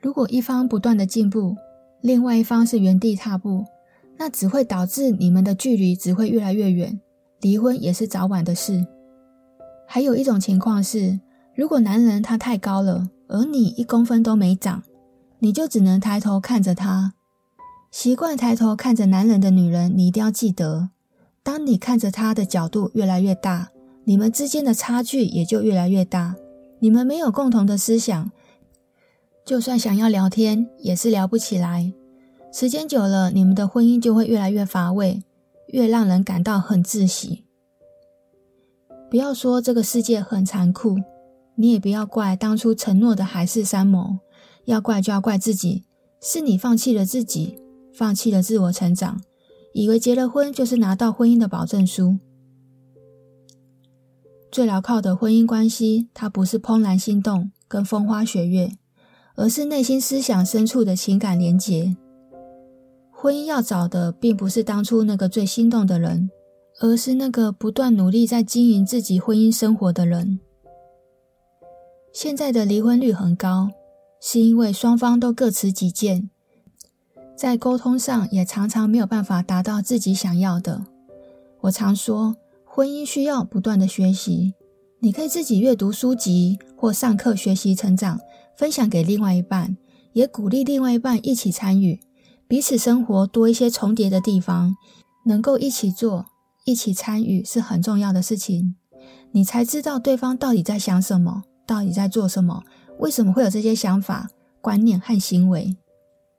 [0.00, 1.54] 如果一方不断的进步，
[2.00, 3.64] 另外一方是原地踏步。
[4.16, 7.00] 那只会导致你们的距离只会越来越远，
[7.40, 8.86] 离婚也是早晚的事。
[9.86, 11.20] 还有一种情况是，
[11.54, 14.82] 如果男人他太高了，而你一公分都没长，
[15.40, 17.14] 你就只能抬头看着他。
[17.90, 20.88] 习惯抬头看着男人的女人，你一定要记得，
[21.42, 23.70] 当你看着他的角度越来越大，
[24.04, 26.34] 你们之间的差距也就越来越大。
[26.80, 28.30] 你们没有共同的思想，
[29.44, 31.92] 就算想要聊天，也是聊不起来。
[32.56, 35.24] 时间久了，你们的婚姻就会越来越乏味，
[35.66, 37.42] 越让人感到很窒息。
[39.10, 41.00] 不要说这个世界很残酷，
[41.56, 44.20] 你也不要怪当初承诺的海誓山盟，
[44.66, 45.82] 要怪就要怪自己，
[46.22, 47.58] 是你放弃了自己。
[47.92, 49.20] 放弃了自我成长，
[49.72, 52.18] 以为结了婚就是拿到婚姻的保证书。
[54.52, 58.70] 最牢靠的婚姻关系，它不是怦然心动跟风花雪月，
[59.34, 61.96] 而是内心思想深处的情感连结。
[63.24, 66.28] 婚姻要找的，并不是当初那个最心动的人，
[66.80, 70.38] 而是那个不断努力在经营自己婚姻生活的人。
[72.12, 73.70] 现在的离婚率很高，
[74.20, 76.28] 是因为双方都各持己见。
[77.34, 80.84] 在沟通上也常常没有办法达到自己想要的。
[81.62, 84.52] 我常说，婚姻需要不断的学习。
[84.98, 88.20] 你可以自己阅读书籍或上课学习成长，
[88.54, 89.78] 分享给另外一半，
[90.12, 91.98] 也鼓励另外一半一起参与，
[92.46, 94.76] 彼此生活多一些重叠的地方，
[95.26, 96.26] 能够一起做、
[96.64, 98.76] 一起参与是很重要的事情。
[99.32, 102.62] 你才知道对方到底在想什么，到底在做什么，
[102.98, 104.28] 为什么会有这些想法、
[104.60, 105.76] 观念和行为。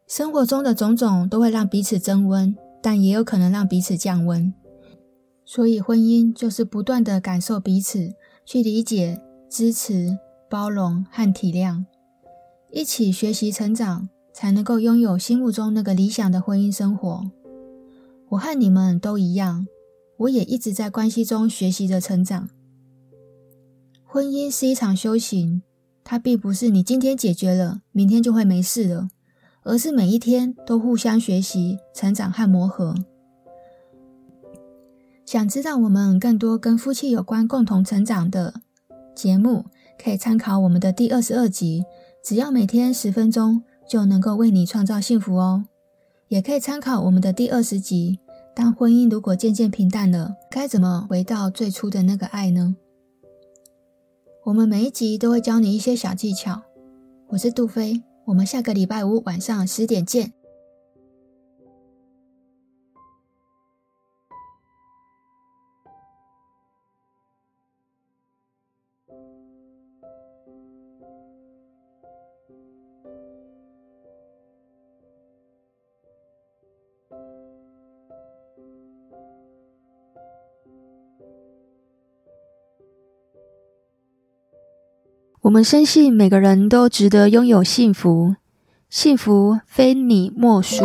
[0.08, 4.54] 生活中的种种都会让彼此增温，但也有可能让彼此降温。
[5.44, 8.14] 所以，婚姻就是不断地感受彼此，
[8.46, 10.18] 去理解、支持、
[10.50, 11.84] 包容和体谅，
[12.72, 17.32] 一起学习成长，才能够拥有心目中那个理想的婚姻生活。
[18.28, 19.66] 我和你们都一样，
[20.18, 22.50] 我也一直在关系中学习着成长。
[24.04, 25.62] 婚姻是一场修行，
[26.04, 29.08] 它并不是你今天解决了，明天就会没事了。
[29.64, 32.94] 而是每一天都互相学习、成长和磨合。
[35.26, 38.62] 想知道我们更多跟夫妻有关、共同成长的
[39.16, 39.66] 节目，
[39.98, 41.86] 可以参考我们的第二十二集。
[42.22, 45.66] 只要每天十分钟，就能够为你创造幸福哦。
[46.28, 48.20] 也可以参考我们的第二十集。
[48.56, 52.76] 当婚姻如果渐渐平淡了，该怎么回到最初的那个爱呢？
[54.46, 56.62] 我们每一集都会教你一些小技巧。
[57.28, 58.02] 我是杜飞。
[58.26, 60.35] 我们下个礼拜五晚上十点见。
[85.46, 88.34] 我们深信每个人都值得拥有幸福，
[88.90, 90.84] 幸福非你莫属。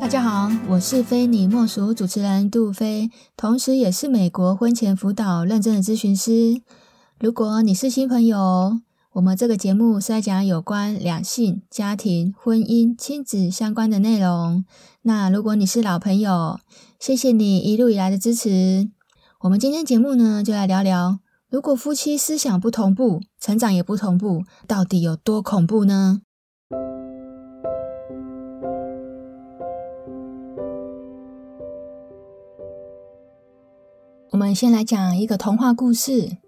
[0.00, 6.62] 大家好，我是非你莫属主持人杜菲，同时也是美国婚前辅导认证的咨询师。
[7.20, 8.80] 如果你是新朋友，
[9.12, 14.64] 我们这个节目是在讲有关两性、家庭、婚姻、亲子相关的内容。
[15.02, 16.58] 那如果你是老朋友，
[17.04, 18.88] 谢谢你一路以来的支持。
[19.40, 21.18] 我们今天节目呢，就来聊聊，
[21.50, 26.22] 如果夫妻思想不同步，成长也不同步，到底有多恐怖呢？
[34.30, 36.38] 我们先来讲一个童话故事：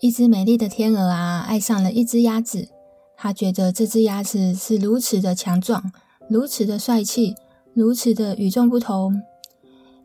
[0.00, 2.68] 一只美丽的天鹅啊，爱上了一只鸭子，
[3.16, 5.92] 他觉得这只鸭子是如此的强壮，
[6.28, 7.36] 如此的帅气，
[7.72, 9.22] 如此的与众不同。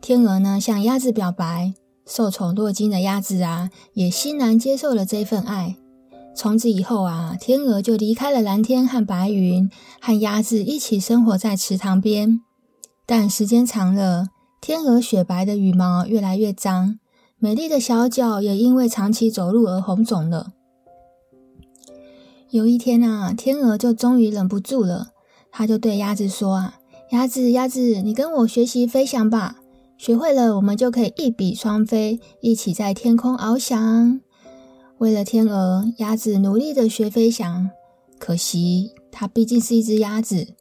[0.04, 1.74] 天鹅呢，向鸭子表白。
[2.06, 5.78] 受宠若惊的鸭子啊，也欣然接受了这份爱。
[6.36, 12.42] 从此以后啊，天鹅就离开了蓝天和白云，和鸭子一起生活在池塘边。
[13.06, 14.28] 但时间长了，
[14.60, 17.00] 天鹅雪白的羽毛越来越脏，
[17.40, 20.52] 美丽的小脚也因为长期走路而红肿了。
[22.50, 25.12] 有一天啊，天鹅就终于忍不住了，
[25.50, 26.80] 它就对鸭子说：“啊，
[27.12, 29.60] 鸭子，鸭子，你跟我学习飞翔吧。”
[30.04, 34.20] 学会了，我们就可以一比双飞，一起在天空翱翔。
[34.98, 37.70] 为了天鹅，鸭子努力地学飞翔。
[38.20, 40.56] 可惜，它毕竟是一只鸭子，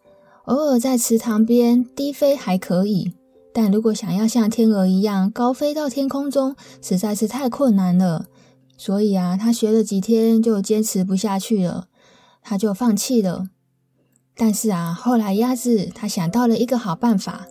[0.44, 3.14] 偶尔在池塘边低飞还可以，
[3.52, 8.26] 但如果想要像天鹅一样高飞到天空中，实在是太困难了。
[8.76, 11.88] 所以啊，它学了几天就坚持不下去了，
[12.44, 13.48] 它就放弃了。
[14.36, 17.48] 但是啊，后来鸭子它想到了一个好办法，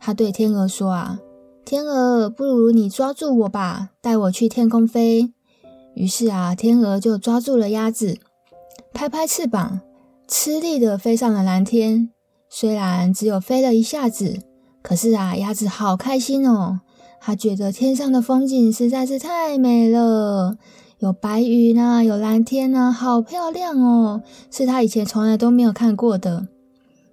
[0.00, 1.20] 它对天鹅说啊。
[1.68, 5.34] 天鹅，不如你抓住我吧，带我去天空飞。
[5.94, 8.16] 于是啊，天鹅就抓住了鸭子，
[8.94, 9.82] 拍拍翅膀，
[10.26, 12.08] 吃力地飞上了蓝天。
[12.48, 14.38] 虽然只有飞了一下子，
[14.80, 16.80] 可是啊，鸭子好开心哦！
[17.20, 20.56] 它觉得天上的风景实在是太美了，
[21.00, 26.48] 有白云啊，有蓝天啊，好漂亮哦，是它以前从来都没有看过的。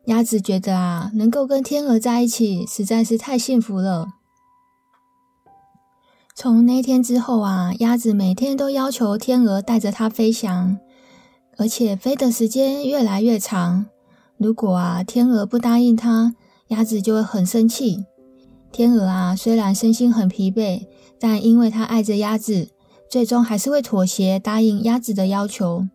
[0.06, 4.08] 鸭子觉得啊，能够跟天鹅在一起，实在是太幸福了。
[6.38, 10.78] 从那天之后啊，鸭子每天都要求天鹅带着它飞翔，
[11.56, 13.86] 而且飞的时间越来越长。
[14.38, 16.36] 如果啊，天鹅不答应它，
[16.68, 18.04] 鸭子就会很生气。
[18.70, 20.86] 天鹅啊，虽然身心很疲惫，
[21.18, 22.68] 但因为它爱着鸭子，
[23.10, 25.88] 最终还是会妥协，答应鸭子的要求。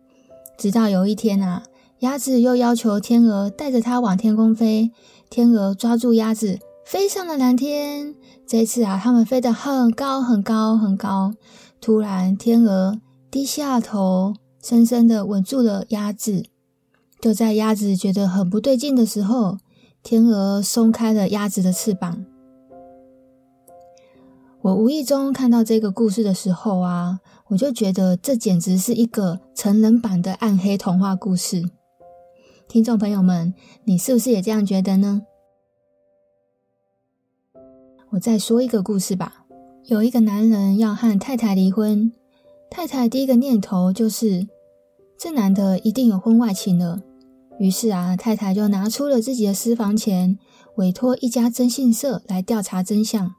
[0.57, 1.61] 直到有一天啊，
[1.99, 4.89] 鸭子又要求天鹅带着它往天空飞，
[5.29, 6.57] 天鹅抓住鸭子，
[6.91, 8.13] 飞上了蓝天。
[8.45, 11.33] 这次啊，他们飞得很高很高很高。
[11.79, 12.99] 突然，天鹅
[13.31, 16.43] 低下头，深深的吻住了鸭子。
[17.21, 19.59] 就在鸭子觉得很不对劲的时候，
[20.03, 22.25] 天鹅松开了鸭子的翅膀。
[24.61, 31.63] 我无意中看到这个故事的时候啊，我就觉得这简直是一个成人版的暗黑童话故事。
[32.67, 33.53] 听众朋友们，
[33.85, 35.21] 你是不是也这样觉得呢？
[38.11, 39.45] 我再说一个故事吧。
[39.85, 42.11] 有一个男人要和太太离婚，
[42.69, 44.47] 太太第一个念头就是，
[45.17, 47.01] 这男的一定有婚外情了。
[47.57, 50.37] 于是啊，太太就拿出了自己的私房钱，
[50.75, 53.33] 委托一家征信社来调查真相。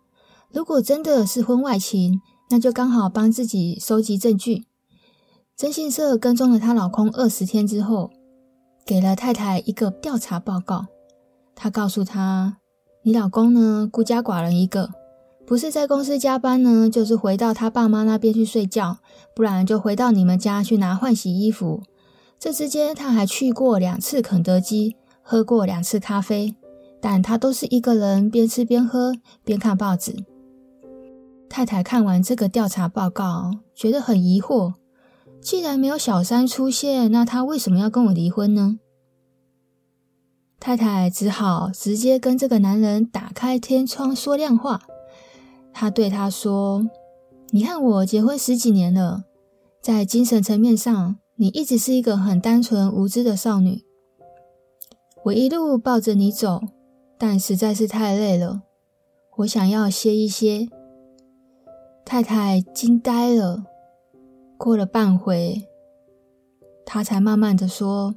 [0.50, 2.20] 如果真的是婚外情，
[2.50, 4.64] 那就刚好帮自己收集证据。
[5.54, 8.10] 征信社跟踪了她老公二十天之后，
[8.86, 10.86] 给了太太一个调查报告。
[11.54, 12.56] 他告诉她
[13.04, 14.88] ：“你老公呢，孤家寡人一个，
[15.44, 18.98] 不是在公司加班呢，就是回到他爸妈那边去睡觉，
[19.34, 21.82] 不然就回到你们家去拿换洗衣服。”
[22.38, 26.54] 这之间，他还去过两次肯德基，喝过两次咖啡，
[27.00, 30.14] 但他都是一个人边吃边喝边看报纸。
[31.48, 34.74] 太太看完这个调查报告，觉得很疑惑：
[35.40, 38.78] 既然没有小三出现，那他为什么要跟我离婚呢？
[40.64, 44.80] 太太只好直接跟这个男人打开天窗说亮话。
[45.72, 46.88] 他对他说
[47.50, 49.24] ：“你看我结婚十几年了，
[49.80, 53.84] 在精神层面上。”你一直是一个很单纯无知的少女，
[55.24, 56.60] 我一路抱着你走，
[57.18, 58.62] 但实在是太累了，
[59.38, 60.68] 我想要歇一歇。
[62.04, 63.64] 太太惊呆了，
[64.56, 65.66] 过了半会，
[66.84, 68.14] 她才慢慢的说：“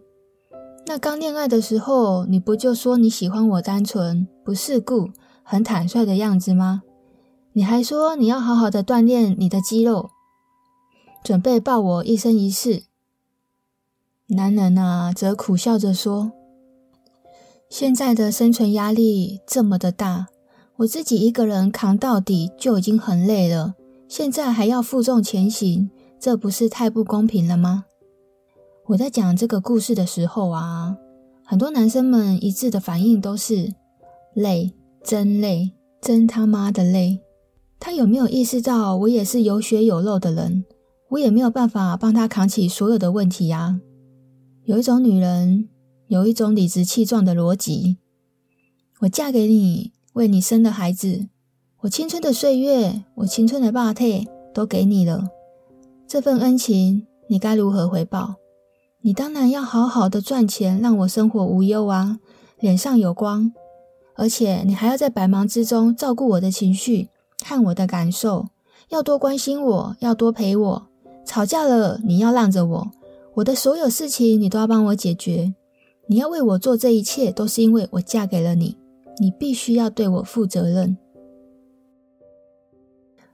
[0.87, 5.09] 那刚恋爱的时候，你不就说你喜欢我单纯、不世故、
[5.41, 6.83] 很坦率的样子吗？
[7.53, 10.11] 你还说你要好好的锻炼你的肌肉，
[11.23, 12.83] 准备抱我一生一世。”
[14.29, 16.31] 男人啊，则苦笑着说
[17.69, 20.27] ：“现在的生存压力这么的大，
[20.77, 23.73] 我自己一个人扛到底就已经很累了，
[24.07, 27.85] 现在还要负重前行，这不是太不公平了吗？”
[28.87, 30.95] 我在讲这个故事的时候啊，
[31.43, 33.73] 很多男生们一致的反应都是
[34.35, 37.19] ：“累，真累，真他妈的累。”
[37.81, 40.65] 他有没有意识到，我也是有血有肉的人，
[41.09, 43.79] 我也没有办法帮他扛起所有的问题呀？
[44.65, 45.67] 有一种女人，
[46.07, 47.97] 有一种理直气壮的逻辑。
[48.99, 51.27] 我嫁给你，为你生的孩子，
[51.81, 55.27] 我青春的岁月，我青春的霸体都给你了。
[56.07, 58.35] 这份恩情，你该如何回报？
[59.05, 62.17] 你当然要好好的赚钱，让我生活无忧啊，
[62.59, 63.53] 脸上有光。
[64.15, 67.09] 而且你还要在百忙之中照顾我的情绪
[67.45, 68.47] 和我的感受，
[68.89, 70.87] 要多关心我，要多陪我。
[71.23, 72.91] 吵架了，你要让着我。
[73.35, 75.53] 我的所有事情你都要帮我解决，
[76.07, 78.75] 你要为我做这一切，都是因为我嫁给了你，
[79.19, 80.97] 你必须要对我负责任。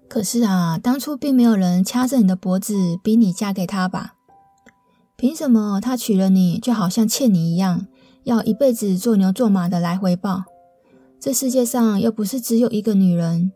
[0.09, 4.15] 可是啊，当初并没有人掐着你的脖子逼你嫁给他吧？
[5.21, 7.85] 凭什么他娶了你就好像欠你一样，
[8.23, 10.45] 要一辈子做牛做马的来回报？
[11.19, 13.51] 这世界上又不是只有一个女人，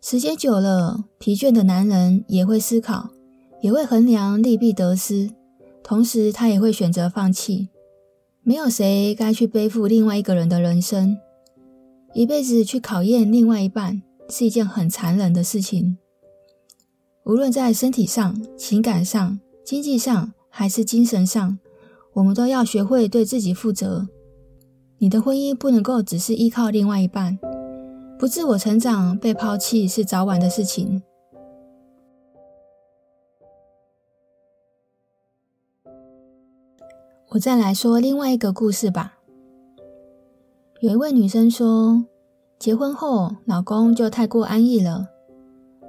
[0.00, 3.10] 时间久了，疲倦的男人也会思考，
[3.60, 5.32] 也会衡量利弊得失。
[5.82, 7.68] 同时，他也会选择放弃。
[8.44, 11.18] 没有谁该去背负另外一个人的人生，
[12.14, 15.98] 一辈子去考验另外一半是一件很残忍的事情。
[17.24, 21.56] 无论在身体上、情感上、经济上，还是精神上
[22.14, 24.08] 我们都要学会对自己负责。
[24.98, 27.38] 你的婚姻不能够只是依靠另外一半
[28.18, 31.00] 不自我成长被抛弃是早晚的事情。
[37.28, 39.18] 我再来说另外一个故事吧。
[40.80, 42.04] 有一位女生说
[42.58, 45.06] 结婚后老公就太过安逸了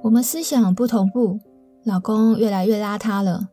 [0.02, 1.40] 我们思想不同步
[1.82, 3.48] 老公越来越邋遢了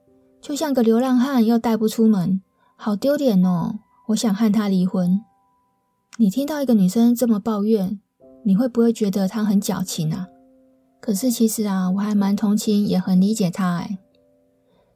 [0.48, 2.42] 就像个流浪汉，又带不出门，
[2.78, 3.80] 好丢脸哦！
[4.08, 5.20] 我想和他离婚。
[6.20, 8.00] 你听到一个女生这么抱怨，
[8.46, 10.30] 你会不会觉得她很矫情啊？
[11.02, 13.98] 可是其实啊，我还蛮同情，也很理解她哎。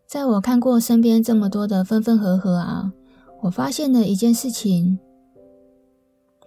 [0.07, 2.93] 在我看过身边这么多的分分合合啊，
[3.41, 4.97] 我发现了一件事情。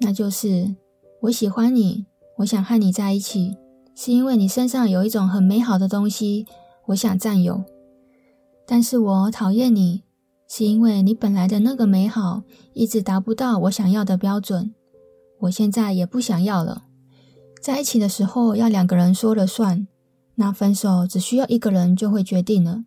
[0.01, 0.75] 那就是
[1.21, 2.07] 我喜欢你，
[2.39, 3.59] 我想和你在一起，
[3.95, 6.47] 是因为你身上有一种很美好的东西，
[6.87, 7.63] 我想占有。
[8.67, 10.03] 但是我讨厌你，
[10.49, 12.43] 是因为你本来的那个美好
[12.73, 14.75] 一直达不到我想要的标准，
[15.41, 16.85] 我现在也不想要了。
[17.61, 19.87] 在一起的时候要两个人说了算，
[20.37, 22.85] 那分手只需要一个人就会决定了。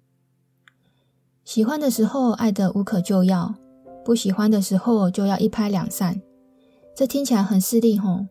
[1.43, 3.55] 喜欢的时候爱得无可救药，
[4.03, 6.21] 不喜欢的时候就要一拍两散。
[6.95, 8.25] 这听起来很势利吼，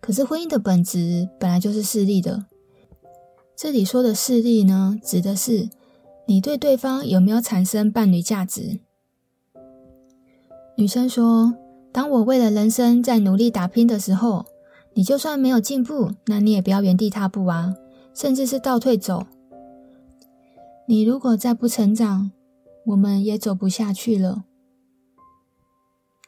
[0.00, 2.46] 可是婚姻的本质本来就是势利的。
[3.56, 5.68] 这里说的势利呢，指的是
[6.26, 8.80] 你对对方有没有产生伴侣价值。
[10.76, 11.54] 女生说
[11.92, 14.46] ：“当我为了人生在努力打拼的时候，
[14.94, 17.74] 你就算没有进步，那你也不要原地踏步啊，
[18.14, 19.26] 甚至是倒退走。
[20.86, 22.30] 你如果再不成长，
[22.86, 24.44] 我们也走不下去了。”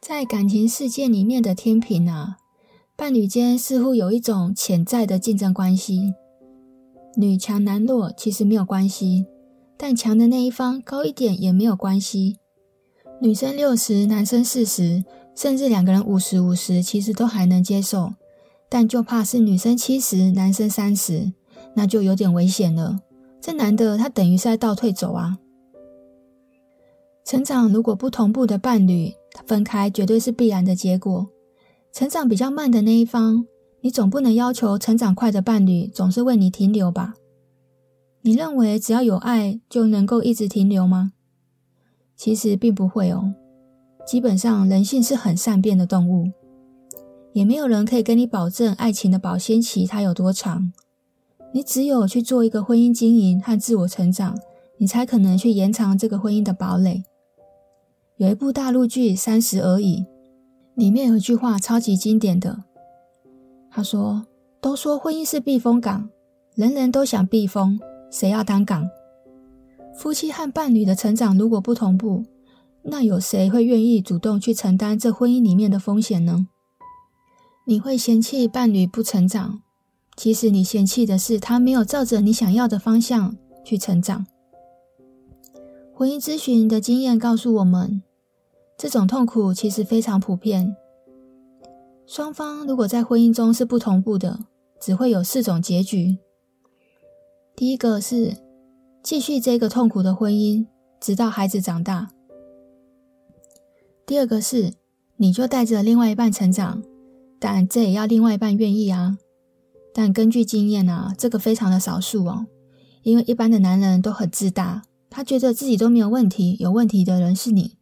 [0.02, 2.36] 在感情世界里面的天平啊，
[2.94, 6.12] 伴侣间似乎有一种潜在的竞争关系。
[7.16, 9.24] 女强男弱其实没有关系，
[9.76, 12.38] 但强的那一方高一点也没有关系。
[13.20, 15.04] 女生六十，男生四十，
[15.34, 18.14] 甚至两个人五十五十，其实都还能接受。
[18.68, 21.32] 但就怕是女生七十，男生三十，
[21.74, 23.00] 那就有点危险了。
[23.40, 25.38] 这男的他等于是在倒退走啊。
[27.24, 29.14] 成长如果不同步的伴侣，
[29.46, 31.28] 分开绝对是必然的结果。
[31.92, 33.46] 成长比较慢的那一方，
[33.80, 37.14] 你总不能要求成长快的伴侣总是为你停留吧？
[38.26, 41.12] 你认为只要有爱就能够一直停留吗？
[42.16, 43.34] 其实并不会哦。
[44.06, 46.32] 基本上人性是很善变的动物，
[47.34, 50.72] 也没有人可以跟你保证爱情的保鲜期它有多长。
[51.52, 54.34] 你只有去做一个婚姻经营和自我成长，
[54.78, 57.04] 你才可能去延长这个婚姻的堡垒。
[58.16, 59.98] 有一部大陆剧《三十而已》，
[60.74, 62.64] 里面有一句话超级经典的。
[63.70, 64.24] 他说
[64.62, 66.08] ：“都说婚姻是避风港，
[66.54, 67.78] 人人都想避风，
[68.14, 68.88] 谁要当港？
[69.96, 72.22] 夫妻和伴侣的成长如果不同步，
[72.84, 76.46] 那有谁会愿意主动去承担这婚姻里面的风险呢？
[77.66, 79.62] 你会嫌弃伴侣不成长，
[80.16, 84.24] 其实你嫌弃的是他没有照着你想要的方向去成长。”
[85.92, 88.00] 婚姻咨询的经验告诉我们，
[88.78, 90.76] 这种痛苦其实非常普遍。
[92.06, 94.38] 双方如果在婚姻中是不同步的，
[94.80, 96.18] 只会有四种结局。
[97.56, 98.36] 第一个是
[99.02, 100.66] 继续这个痛苦的婚姻，
[101.00, 102.10] 直到孩子长大。
[104.04, 104.72] 第二个是
[105.16, 106.82] 你就带着另外一半成长，
[107.38, 109.18] 但这也要另外一半愿意啊。
[109.94, 112.46] 但根据经验啊，这个非常的少数哦，
[113.02, 114.82] 因为一般的男人都很自大。
[115.08, 117.76] 他觉得自己都没有问题，有问题的人是你。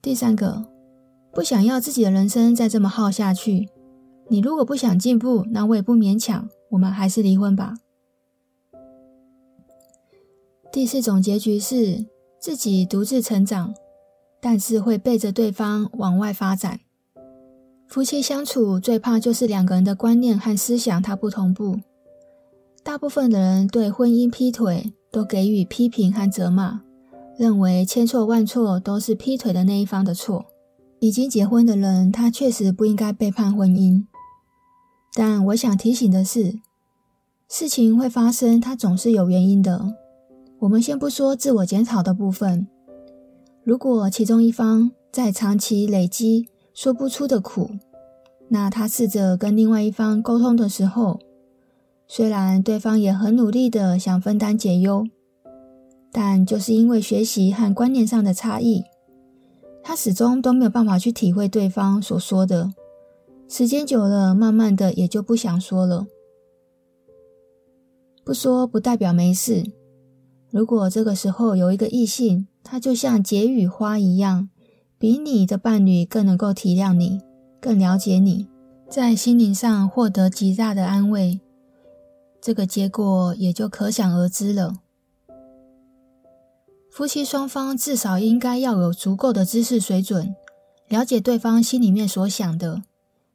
[0.00, 0.64] 第三个，
[1.34, 3.68] 不想要自己的人生再这么耗下去。
[4.28, 7.74] 你如果不想进步，那我也不勉强，我们还是离婚吧。
[10.72, 12.06] 第四种结局是
[12.40, 13.74] 自己独自成长，
[14.40, 16.80] 但是会背着对方往外发展。
[17.86, 21.80] 夫妻相处最怕就是两个人的观念和思想它不同步。
[22.82, 26.80] 大部分的人对婚姻劈腿，都给予批评和责骂，
[27.36, 30.46] 认为千错万错都是劈腿的那一方的错。
[31.00, 34.06] 已经结婚的人，他确实不应该背叛婚姻。
[35.12, 36.60] 但我想提醒的是，
[37.46, 39.96] 事情会发生，它总是有原因的。
[40.62, 42.68] 我们先不说自我检讨的部分，
[43.64, 47.68] 如果其中一方在长期累积说不出的苦，
[48.46, 51.18] 那他试着跟另外一方沟通的时候，
[52.06, 55.04] 虽然对方也很努力的想分担解忧，
[56.12, 58.84] 但就是因为学习和观念上的差异，
[59.82, 62.72] 他始终都没有办法去体会对方所说的。
[63.48, 66.06] 时间久了，慢慢的也就不想说了。
[68.22, 69.64] 不说不代表没事。
[70.52, 74.50] 如果这个时候有一个异性，他就像解语花一样，
[74.98, 77.22] 比你的伴侣更能够体谅你，
[77.58, 78.46] 更了解你，
[78.90, 81.40] 在心灵上获得极大的安慰。
[82.42, 84.74] 这个结果也就可想而知了。
[86.90, 90.34] 夫妻双方至少应该要有足够的知识水准，
[90.88, 92.82] 了解对方心里面所想的。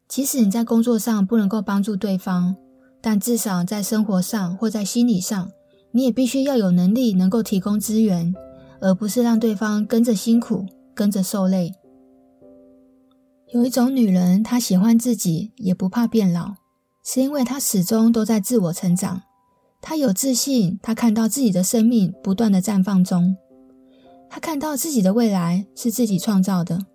[0.08, 2.56] 即使你在工作上不能够帮助对方，
[3.02, 5.50] 但至少在生活上或在心理上，
[5.92, 8.34] 你也必须要有能力能够提供资源，
[8.80, 11.74] 而不是让对方跟着辛苦，跟着受累。
[13.54, 16.56] 有一种女人，她喜欢自己，也不怕变老，
[17.04, 19.22] 是因为她始终都在自我成长。
[19.82, 23.38] 她有自信，她看到自己的生命不断的绽放中。
[24.30, 26.86] 她看到自己的未来是自己创造的。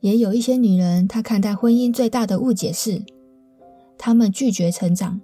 [0.00, 3.02] 也有一些女人，她看待婚姻最大的误解是，
[3.96, 5.22] 她们拒绝成长，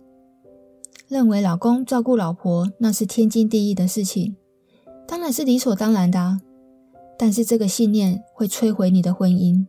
[1.09, 4.37] 认为老公照顾老婆那是天经地义的事情，
[5.07, 6.41] 当然是理所当然的啊。
[7.19, 9.67] 但是这个信念会摧毁你的婚姻。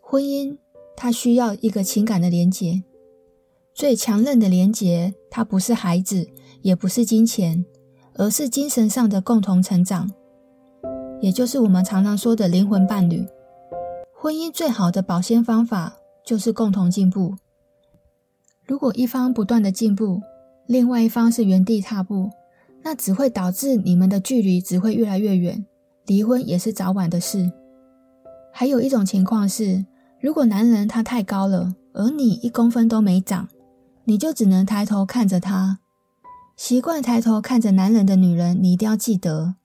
[0.00, 0.56] 婚姻
[0.96, 2.84] 它需要一个情感的连结，
[3.74, 6.28] 最强韧的连结，它不是孩子，
[6.62, 7.64] 也不是金钱。
[8.16, 10.08] 而是精神上的共同成长，
[11.20, 13.26] 也就是我们常常说的灵魂伴侣。
[14.14, 17.34] 婚姻最好的保鲜方法就是共同进步。
[18.66, 20.22] 如果一方不断的进步，
[20.66, 22.30] 另外一方是原地踏步，
[22.82, 25.64] 那只会导致你们的距离只会越来越远，
[26.06, 27.52] 离婚也是早晚的事。
[28.52, 29.84] 还有一种情况是，
[30.20, 33.48] 如果男人他太高了，而你一公分都没长，
[34.04, 35.80] 你就只能抬头看着他。
[36.56, 39.56] 习惯抬头看着男人的女人，你一定要记得，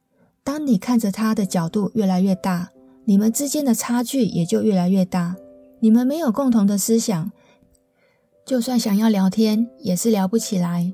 [0.43, 2.72] 当你看着他的角度越来越大，
[3.06, 5.36] 你们之间的差距也就越来越大。
[5.80, 7.32] 你们没有共同的思想，
[8.50, 10.91] 就算想要聊天，也是聊不起来。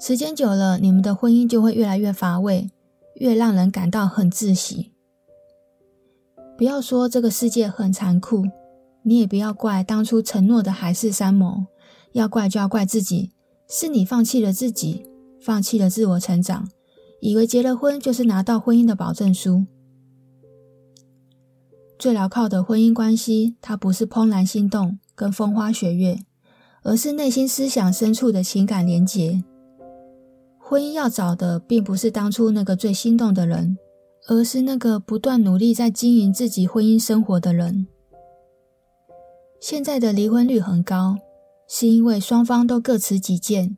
[0.00, 2.70] 时间久了，你们的婚姻就会越来越乏味，
[3.16, 4.92] 越让人感到很窒息。
[6.56, 8.44] 不要说这个世界很残酷，
[9.02, 11.66] 你也不要怪当初承诺的海誓山盟，
[12.12, 13.32] 要怪就要怪自己，
[13.68, 15.04] 是你放弃了自己。
[15.38, 16.66] 放弃了自我成长，
[17.20, 19.66] 以为结了婚就是拿到婚姻的保证书。
[21.98, 26.20] 最牢靠的婚姻关系，它不是怦然心动跟风花雪月，
[26.86, 29.42] 而是内心思想深处的情感连结。
[30.56, 33.76] 婚姻要找的，并不是当初那个最心动的人，
[34.28, 37.88] 而是那个不断努力在经营自己婚姻生活的人。
[39.60, 41.16] 现在的离婚率很高，
[41.68, 43.76] 是因为双方都各持己见。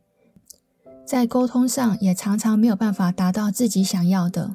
[1.06, 4.54] 在沟通上也常常没有办法达到自己想要的。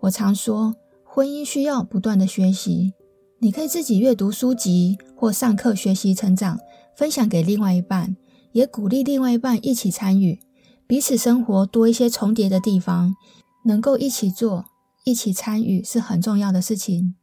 [0.00, 0.74] 我常说，
[1.04, 2.94] 婚姻需要不断的学习。
[3.38, 6.58] 你可以自己阅读书籍或上课学习成长，
[6.98, 8.16] 分享给另外一半，
[8.50, 10.40] 也鼓励另外一半一起参与，
[10.84, 13.14] 彼此生活多一些重叠的地方，
[13.66, 14.64] 能够一起做、
[15.04, 17.14] 一起参与是很重要的事情。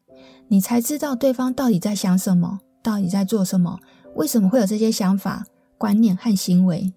[0.48, 3.78] 你才知道对方到底在想什么，到底在做什么，
[4.16, 5.46] 为什么会有这些想法、
[5.78, 6.94] 观念和行为。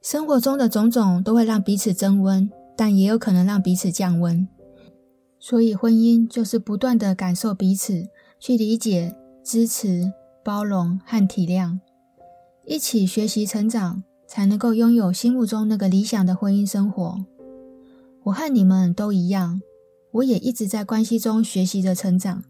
[0.00, 4.46] 生活中的种种都会让彼此增温，但也有可能让彼此降温。
[5.40, 8.06] 所以，婚姻就是不断地感受彼此，
[8.38, 10.12] 去理解、支持、
[10.44, 11.80] 包容和体谅，
[12.66, 17.24] 一起学习成长，才能够拥有心目中那个理想的婚姻生活。
[18.24, 19.60] 我和你们都一样，
[20.12, 22.42] 我也一直在关系中学习着成长。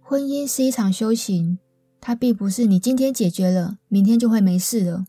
[0.00, 1.58] 婚姻是一场修行，
[2.00, 5.04] 它并不是你今天解决了，明天就会没事了。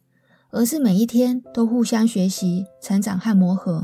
[0.50, 3.82] 而是每一天都互相学习、成长和磨合。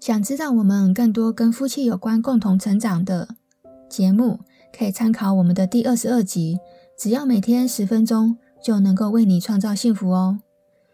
[0.00, 3.36] 想知道我们更多跟夫妻有关、共同成长的
[3.88, 4.40] 节目，
[4.76, 6.58] 可以参考我们的第二十二集。
[6.96, 10.40] 只要每天十分钟，就能够为你创造幸福哦。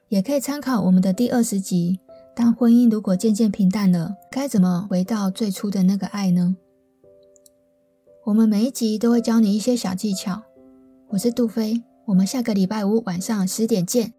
[0.09, 2.01] 也可以参考我们的第二十集。
[2.35, 6.57] 当婚姻如果渐渐平淡了，该怎么回到最初的那个爱呢？
[8.25, 10.43] 我们每一集都会教你一些小技巧。
[11.09, 11.83] 我是杜飞。
[12.07, 14.15] 我们下个礼拜五晚上十点见。